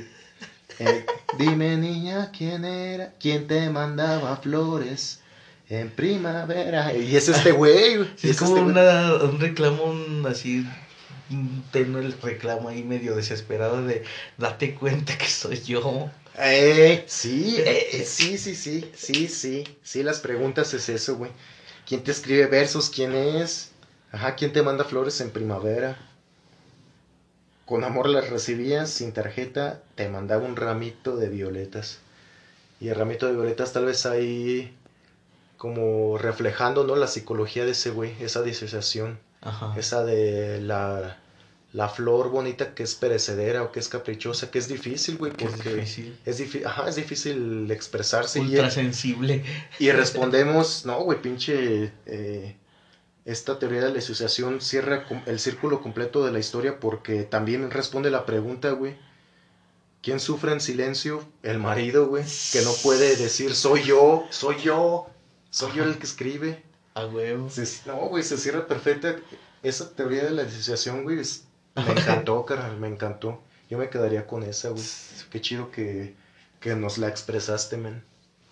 Eh, 0.81 1.07
dime, 1.39 1.77
niña, 1.77 2.31
¿quién 2.37 2.65
era? 2.65 3.13
¿Quién 3.19 3.47
te 3.49 3.69
mandaba 3.71 4.37
flores 4.37 5.21
en 5.69 5.91
primavera? 5.91 6.95
Y 6.95 7.17
es 7.17 7.29
este 7.29 7.53
güey. 7.53 8.09
Sí, 8.17 8.31
es 8.31 8.39
como 8.39 8.57
este 8.57 8.73
güey. 8.73 8.73
una, 8.73 9.15
un 9.25 9.41
reclamo 9.41 9.85
un, 9.85 10.27
así, 10.27 10.67
tenue 11.73 12.01
el 12.01 12.13
reclamo 12.21 12.69
ahí 12.69 12.83
medio 12.83 13.15
desesperado 13.15 13.85
de 13.85 14.05
date 14.39 14.75
cuenta 14.75 15.17
que 15.19 15.27
soy 15.27 15.61
yo. 15.61 16.11
Eh, 16.39 17.05
sí, 17.07 17.57
eh, 17.59 18.05
sí, 18.07 18.39
sí, 18.39 18.55
sí, 18.55 18.91
sí, 18.95 19.29
sí, 19.29 19.65
sí, 19.83 20.03
las 20.03 20.21
preguntas 20.21 20.73
es 20.75 20.89
eso, 20.89 21.17
güey. 21.17 21.31
¿Quién 21.87 22.03
te 22.03 22.13
escribe 22.13 22.47
versos? 22.47 22.91
¿Quién 22.91 23.15
es? 23.15 23.71
Ajá, 24.13 24.37
¿quién 24.37 24.53
te 24.53 24.63
manda 24.63 24.85
flores 24.85 25.21
en 25.21 25.31
primavera? 25.31 25.99
Con 27.67 27.85
amor 27.85 28.09
las 28.09 28.31
recibías, 28.31 28.89
sin 28.91 29.13
tarjeta, 29.13 29.83
te 29.95 30.09
mandaba 30.09 30.45
un 30.45 30.57
ramito 30.57 31.17
de 31.17 31.29
violetas. 31.29 31.99
Y 32.81 32.89
el 32.89 32.95
ramito 32.95 33.27
de 33.27 33.35
violetas 33.35 33.73
tal 33.73 33.87
vez 33.87 34.07
ahí 34.07 34.75
como 35.59 36.17
reflejando, 36.17 36.85
¿no? 36.85 36.97
La 36.97 37.09
psicología 37.09 37.65
de 37.67 37.73
ese 37.73 37.91
güey, 37.91 38.15
esa 38.21 38.43
disociación, 38.43 39.19
Ajá. 39.43 39.75
esa 39.77 40.05
de 40.05 40.61
la, 40.61 41.19
la 41.73 41.89
flor 41.89 42.31
bonita 42.31 42.75
que 42.75 42.85
es 42.85 42.95
perecedera 42.95 43.65
o 43.65 43.73
que 43.73 43.81
es 43.81 43.89
caprichosa, 43.89 44.51
que 44.53 44.59
es 44.61 44.69
difícil, 44.69 45.19
güey, 45.19 45.33
que 45.33 45.45
es 45.47 45.51
porque... 45.51 45.75
difícil. 45.75 46.19
Es 46.25 46.39
difícil, 46.39 46.67
ajá, 46.67 46.89
es 46.89 46.95
difícil 46.95 47.71
expresarse 47.73 48.39
y, 48.39 48.43
Ultra 48.43 48.71
sensible. 48.71 49.45
y 49.81 49.91
respondemos, 49.91 50.87
no, 50.87 51.01
güey, 51.03 51.21
pinche, 51.21 51.93
eh, 52.07 52.57
esta 53.25 53.59
teoría 53.59 53.83
de 53.83 53.91
la 53.91 53.99
asociación 53.99 54.61
cierra 54.61 55.07
el 55.27 55.41
círculo 55.41 55.83
completo 55.83 56.25
de 56.25 56.31
la 56.31 56.39
historia 56.39 56.79
porque 56.79 57.25
también 57.25 57.69
responde 57.73 58.11
la 58.11 58.25
pregunta, 58.27 58.71
güey, 58.71 58.97
¿quién 60.03 60.21
sufre 60.21 60.53
en 60.53 60.61
silencio? 60.61 61.29
El 61.43 61.59
marido, 61.59 62.07
güey, 62.07 62.25
que 62.53 62.63
no 62.63 62.71
puede 62.85 63.17
decir, 63.17 63.55
soy 63.57 63.83
yo, 63.83 64.25
soy 64.31 64.57
yo, 64.63 65.11
soy 65.51 65.73
yo 65.75 65.85
el 65.85 65.99
que 65.99 66.07
escribe. 66.07 66.63
A 66.95 67.07
huevo. 67.07 67.49
Se- 67.51 67.87
no, 67.87 67.97
güey, 68.09 68.23
se 68.25 68.37
cierra 68.39 68.67
perfecta. 68.67 69.17
Esa 69.63 69.91
teoría 69.95 70.25
de 70.25 70.31
la 70.31 70.43
asociación, 70.43 71.05
güey, 71.05 71.19
es- 71.21 71.45
me 71.77 71.93
encantó, 71.93 72.45
carnal, 72.47 72.77
me 72.79 72.89
encantó. 72.89 73.41
Yo 73.71 73.79
me 73.79 73.91
quedaría 73.91 74.27
con 74.27 74.43
esa, 74.43 74.71
güey. 74.71 74.85
Qué 75.31 75.41
chido 75.41 75.71
que, 75.71 76.15
que 76.61 76.75
nos 76.75 76.99
la 76.99 77.09
expresaste, 77.09 77.77
men. 77.77 78.03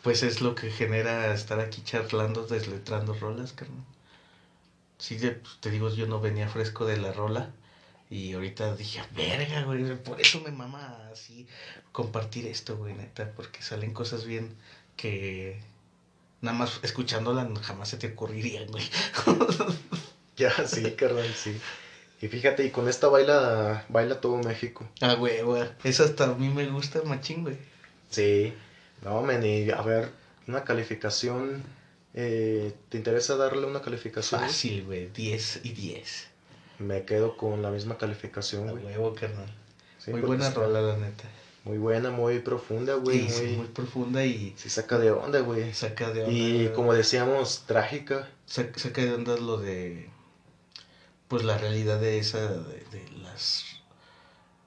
Pues 0.03 0.23
es 0.23 0.41
lo 0.41 0.55
que 0.55 0.71
genera 0.71 1.33
estar 1.35 1.59
aquí 1.59 1.83
charlando, 1.83 2.47
desletrando 2.47 3.15
rolas, 3.15 3.53
carnal. 3.53 3.83
Sí, 4.99 5.17
pues, 5.19 5.59
te 5.61 5.71
digo, 5.71 5.91
yo 5.95 6.07
no 6.07 6.21
venía 6.21 6.49
fresco 6.49 6.87
de 6.87 6.97
la 6.97 7.13
rola. 7.13 7.51
Y 8.09 8.35
ahorita 8.35 8.77
dije, 8.77 9.03
verga, 9.17 9.65
güey, 9.65 9.97
por 10.03 10.21
eso 10.21 10.41
me 10.41 10.53
mama 10.53 11.09
así 11.13 11.47
compartir 11.93 12.47
esto, 12.47 12.77
güey, 12.77 12.95
neta, 12.95 13.33
porque 13.35 13.63
salen 13.63 13.93
cosas 13.93 14.25
bien 14.25 14.55
que 14.97 15.61
nada 16.47 16.57
más 16.59 16.81
escuchándola 16.83 17.49
jamás 17.63 17.89
se 17.89 17.97
te 17.99 18.09
ocurrirían, 18.09 18.67
güey. 18.69 18.85
Ya, 20.37 20.51
sí, 20.67 20.83
carnal, 20.93 21.33
sí. 21.35 21.59
Y 22.21 22.29
fíjate, 22.29 22.65
y 22.65 22.71
con 22.71 22.89
esta 22.89 23.09
baila, 23.09 23.87
baila 23.89 24.21
todo 24.21 24.37
México. 24.37 24.87
Ah, 25.01 25.15
güey, 25.15 25.41
güey, 25.43 25.67
eso 25.83 26.05
hasta 26.05 26.25
a 26.25 26.35
mí 26.35 26.51
me 26.51 26.67
gusta 26.67 27.01
machín, 27.03 27.43
güey. 27.43 27.57
Sí. 28.11 28.53
No, 29.03 29.23
men, 29.23 29.43
y 29.45 29.71
a 29.71 29.81
ver, 29.81 30.11
una 30.47 30.63
calificación. 30.65 31.63
eh, 32.13 32.75
¿Te 32.91 32.99
interesa 32.99 33.37
darle 33.37 33.67
una 33.67 33.81
calificación? 33.81 34.41
Fácil, 34.43 34.85
güey, 34.85 35.09
10 35.09 35.61
y 35.65 35.71
10. 35.71 36.29
Me 36.81 37.05
quedo 37.07 37.37
con 37.39 37.63
la 37.63 37.71
misma 37.71 37.97
calificación, 37.97 38.69
güey. 38.71 38.85
huevo, 38.85 39.15
carnal. 39.15 39.51
Sí, 39.99 40.11
muy 40.11 40.21
porque 40.21 40.37
buena 40.37 40.49
está 40.49 40.61
rola, 40.61 40.83
la 40.83 40.97
neta. 40.99 41.25
Muy 41.67 41.79
buena, 41.79 42.11
muy 42.11 42.39
profunda, 42.39 42.95
güey. 42.95 43.29
Sí, 43.29 43.31
sí, 43.31 43.43
muy, 43.47 43.57
muy 43.57 43.67
profunda 43.67 44.25
y 44.25 44.55
sí 44.57 44.71
saca 44.71 44.99
de 44.99 45.11
onda, 45.11 45.41
güey. 45.41 45.75
saca 45.75 46.13
de 46.13 46.23
onda. 46.25 46.33
Y 46.33 46.69
como 46.69 46.95
decíamos, 46.95 47.65
trágica. 47.67 48.29
Sa- 48.47 48.73
saca 48.77 49.03
de 49.03 49.13
onda 49.13 49.37
lo 49.37 49.59
de 49.59 50.09
pues 51.27 51.43
la 51.43 51.59
realidad 51.59 51.99
de 51.99 52.21
esa 52.21 52.39
de, 52.39 52.85
de 52.93 53.11
las 53.21 53.65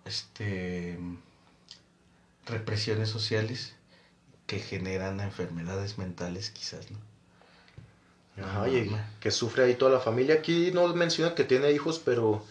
este 0.04 1.00
represiones 2.46 3.10
sociales 3.10 3.74
que 4.48 4.60
generan 4.60 5.22
enfermedades 5.22 5.98
mentales 5.98 6.50
quizás 6.50 6.92
no 6.92 6.98
Ajá, 8.42 8.70
y 8.70 8.90
que 9.20 9.32
sufre 9.32 9.64
ahí 9.66 9.76
toda 9.76 9.92
la 9.92 10.00
familia. 10.00 10.36
Aquí 10.36 10.72
no 10.74 10.88
menciona 10.96 11.36
que 11.36 11.44
tiene 11.44 11.72
hijos, 11.72 12.00
pero 12.04 12.42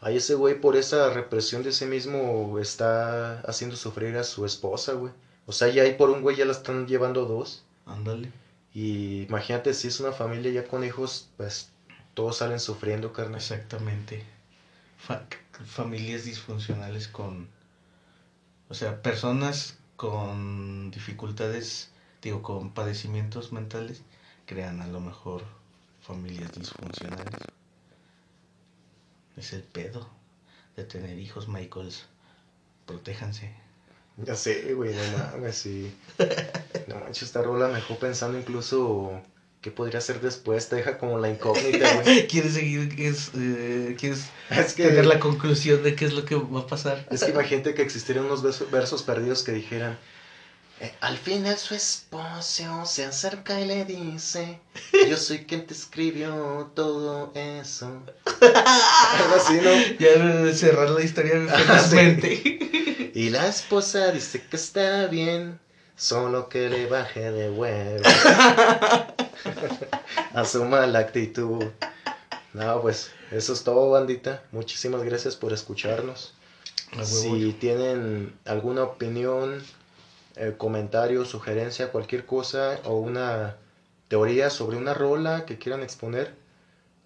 ahí 0.00 0.16
ese 0.16 0.34
güey 0.34 0.60
por 0.60 0.76
esa 0.76 1.10
represión 1.10 1.62
de 1.62 1.72
sí 1.72 1.86
mismo 1.86 2.58
está 2.58 3.40
haciendo 3.40 3.76
sufrir 3.76 4.16
a 4.16 4.24
su 4.24 4.44
esposa, 4.46 4.92
güey. 4.92 5.12
O 5.46 5.52
sea, 5.52 5.68
ya 5.68 5.82
ahí 5.82 5.94
por 5.94 6.10
un 6.10 6.22
güey 6.22 6.36
ya 6.36 6.44
la 6.44 6.52
están 6.52 6.86
llevando 6.86 7.24
dos. 7.26 7.64
ándale 7.86 8.32
Y 8.74 9.22
imagínate 9.22 9.74
si 9.74 9.88
es 9.88 10.00
una 10.00 10.12
familia 10.12 10.50
ya 10.52 10.64
con 10.68 10.84
hijos, 10.84 11.30
pues 11.36 11.70
todos 12.14 12.38
salen 12.38 12.60
sufriendo, 12.60 13.12
carnal. 13.12 13.36
exactamente 13.36 14.24
Fa- 14.98 15.26
familias 15.64 16.24
disfuncionales 16.24 17.08
con 17.08 17.48
o 18.68 18.74
sea 18.74 19.02
personas 19.02 19.78
con 19.96 20.90
dificultades, 20.90 21.90
digo, 22.22 22.42
con 22.42 22.72
padecimientos 22.72 23.52
mentales, 23.52 24.02
crean 24.46 24.80
a 24.82 24.86
lo 24.88 25.00
mejor 25.00 25.42
familias 26.00 26.52
disfuncionales. 26.52 27.40
Es 29.36 29.52
el 29.52 29.62
pedo 29.62 30.08
de 30.76 30.84
tener 30.84 31.18
hijos, 31.18 31.48
Michaels. 31.48 32.06
Protéjanse. 32.86 33.52
Ya 34.18 34.34
sé, 34.34 34.72
güey, 34.74 34.94
no 34.94 35.18
mames, 35.18 35.56
sí. 35.56 35.94
No 36.88 36.94
manches, 37.00 37.24
esta 37.24 37.42
rola 37.42 37.66
me 37.68 37.74
dejó 37.74 37.98
pensando 37.98 38.38
incluso 38.38 39.20
qué 39.60 39.70
podría 39.72 40.00
ser 40.00 40.20
después. 40.20 40.68
Te 40.68 40.76
deja 40.76 40.98
como 40.98 41.18
la 41.18 41.28
incógnita, 41.28 41.94
güey. 42.02 42.26
¿Quieres 42.28 42.54
seguir? 42.54 42.94
¿Quieres, 42.94 43.30
eh, 43.34 43.96
¿quieres 43.98 44.26
Es 44.50 44.72
que, 44.74 44.84
tener 44.84 45.04
la 45.06 45.18
conclusión 45.18 45.82
de 45.82 45.96
qué 45.96 46.04
es 46.04 46.12
lo 46.12 46.24
que 46.24 46.36
va 46.36 46.60
a 46.60 46.66
pasar? 46.66 47.06
es 47.10 47.24
que 47.24 47.30
imagínate 47.32 47.74
que 47.74 47.82
existieran 47.82 48.24
unos 48.26 48.42
versos, 48.42 48.70
versos 48.70 49.02
perdidos 49.02 49.42
que 49.42 49.52
dijeran. 49.52 49.98
eh, 50.80 50.94
al 51.00 51.18
final 51.18 51.58
su 51.58 51.74
esposo 51.74 52.86
se 52.86 53.04
acerca 53.04 53.60
y 53.60 53.66
le 53.66 53.84
dice, 53.84 54.60
yo 55.08 55.16
soy 55.16 55.44
quien 55.44 55.66
te 55.66 55.74
escribió 55.74 56.70
todo 56.74 57.32
eso. 57.34 58.02
Algo 59.20 59.36
así, 59.36 59.54
¿no? 59.54 59.70
Ya 59.98 60.54
cerrar 60.54 60.90
la 60.90 61.02
historia 61.02 61.46
felizmente. 61.48 62.58
Y 63.14 63.30
la 63.30 63.46
esposa 63.46 64.12
dice 64.12 64.42
que 64.42 64.56
está 64.56 65.06
bien, 65.06 65.58
solo 65.96 66.50
que 66.50 66.68
le 66.68 66.86
baje 66.86 67.30
de 67.30 67.48
huevo. 67.48 68.02
Asuma 70.34 70.86
la 70.86 70.98
actitud. 70.98 71.64
No, 72.52 72.82
pues 72.82 73.12
eso 73.30 73.54
es 73.54 73.64
todo, 73.64 73.88
bandita. 73.88 74.42
Muchísimas 74.52 75.02
gracias 75.02 75.34
por 75.34 75.54
escucharnos. 75.54 76.34
Si 77.02 77.54
tienen 77.54 78.38
alguna 78.44 78.82
opinión, 78.82 79.62
eh, 80.36 80.52
comentario, 80.58 81.24
sugerencia, 81.24 81.90
cualquier 81.90 82.26
cosa 82.26 82.80
o 82.84 82.98
una 82.98 83.56
teoría 84.08 84.50
sobre 84.50 84.76
una 84.76 84.92
rola 84.92 85.46
que 85.46 85.56
quieran 85.56 85.82
exponer 85.82 86.34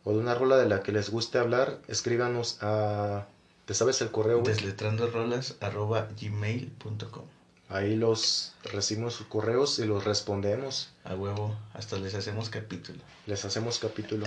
o 0.05 0.12
de 0.12 0.18
una 0.18 0.34
rola 0.34 0.57
de 0.57 0.68
la 0.68 0.82
que 0.82 0.92
les 0.92 1.11
guste 1.11 1.38
hablar, 1.38 1.78
escríbanos 1.88 2.59
a... 2.62 3.26
¿Te 3.66 3.74
sabes 3.74 4.01
el 4.01 4.11
correo? 4.11 4.40
güey? 4.40 4.53
Desletrando 4.53 5.09
rolas 5.09 5.57
arroba 5.61 6.09
gmail.com. 6.20 7.24
Ahí 7.68 7.94
los 7.94 8.53
recibimos 8.64 9.14
sus 9.14 9.28
correos 9.28 9.78
y 9.78 9.84
los 9.84 10.05
respondemos. 10.05 10.90
A 11.05 11.14
huevo, 11.14 11.57
hasta 11.74 11.96
les 11.98 12.14
hacemos 12.14 12.51
capítulo. 12.51 12.98
Les 13.26 13.44
hacemos 13.44 13.78
capítulo. 13.78 14.24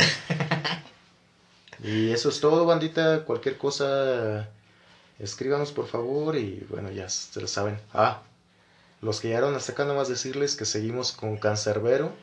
y 1.84 2.12
eso 2.12 2.30
es 2.30 2.40
todo, 2.40 2.66
bandita. 2.66 3.26
Cualquier 3.26 3.58
cosa, 3.58 4.50
escríbanos 5.20 5.74
por 5.74 5.88
favor. 5.88 6.38
Y 6.38 6.66
bueno, 6.70 6.90
ya 6.92 7.10
se 7.10 7.42
lo 7.42 7.48
saben. 7.48 7.78
Ah, 7.94 8.22
los 9.02 9.20
que 9.20 9.28
llegaron 9.28 9.56
hasta 9.56 9.74
acá, 9.74 9.84
nomás 9.84 10.08
decirles 10.08 10.56
que 10.56 10.64
seguimos 10.64 11.12
con 11.12 11.36
Cancerbero 11.36 12.14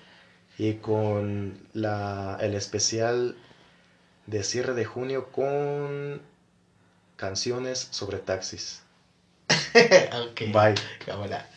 y 0.61 0.75
con 0.75 1.59
la, 1.73 2.37
el 2.43 2.55
especial 2.55 3.35
de 4.27 4.45
cierre 4.45 4.75
de 4.75 4.85
junio 4.85 5.29
con 5.33 6.21
canciones 7.17 7.89
sobre 7.91 8.19
taxis. 8.19 8.83
ok. 9.49 10.41
Bye. 10.53 10.75
Cámara. 11.07 11.49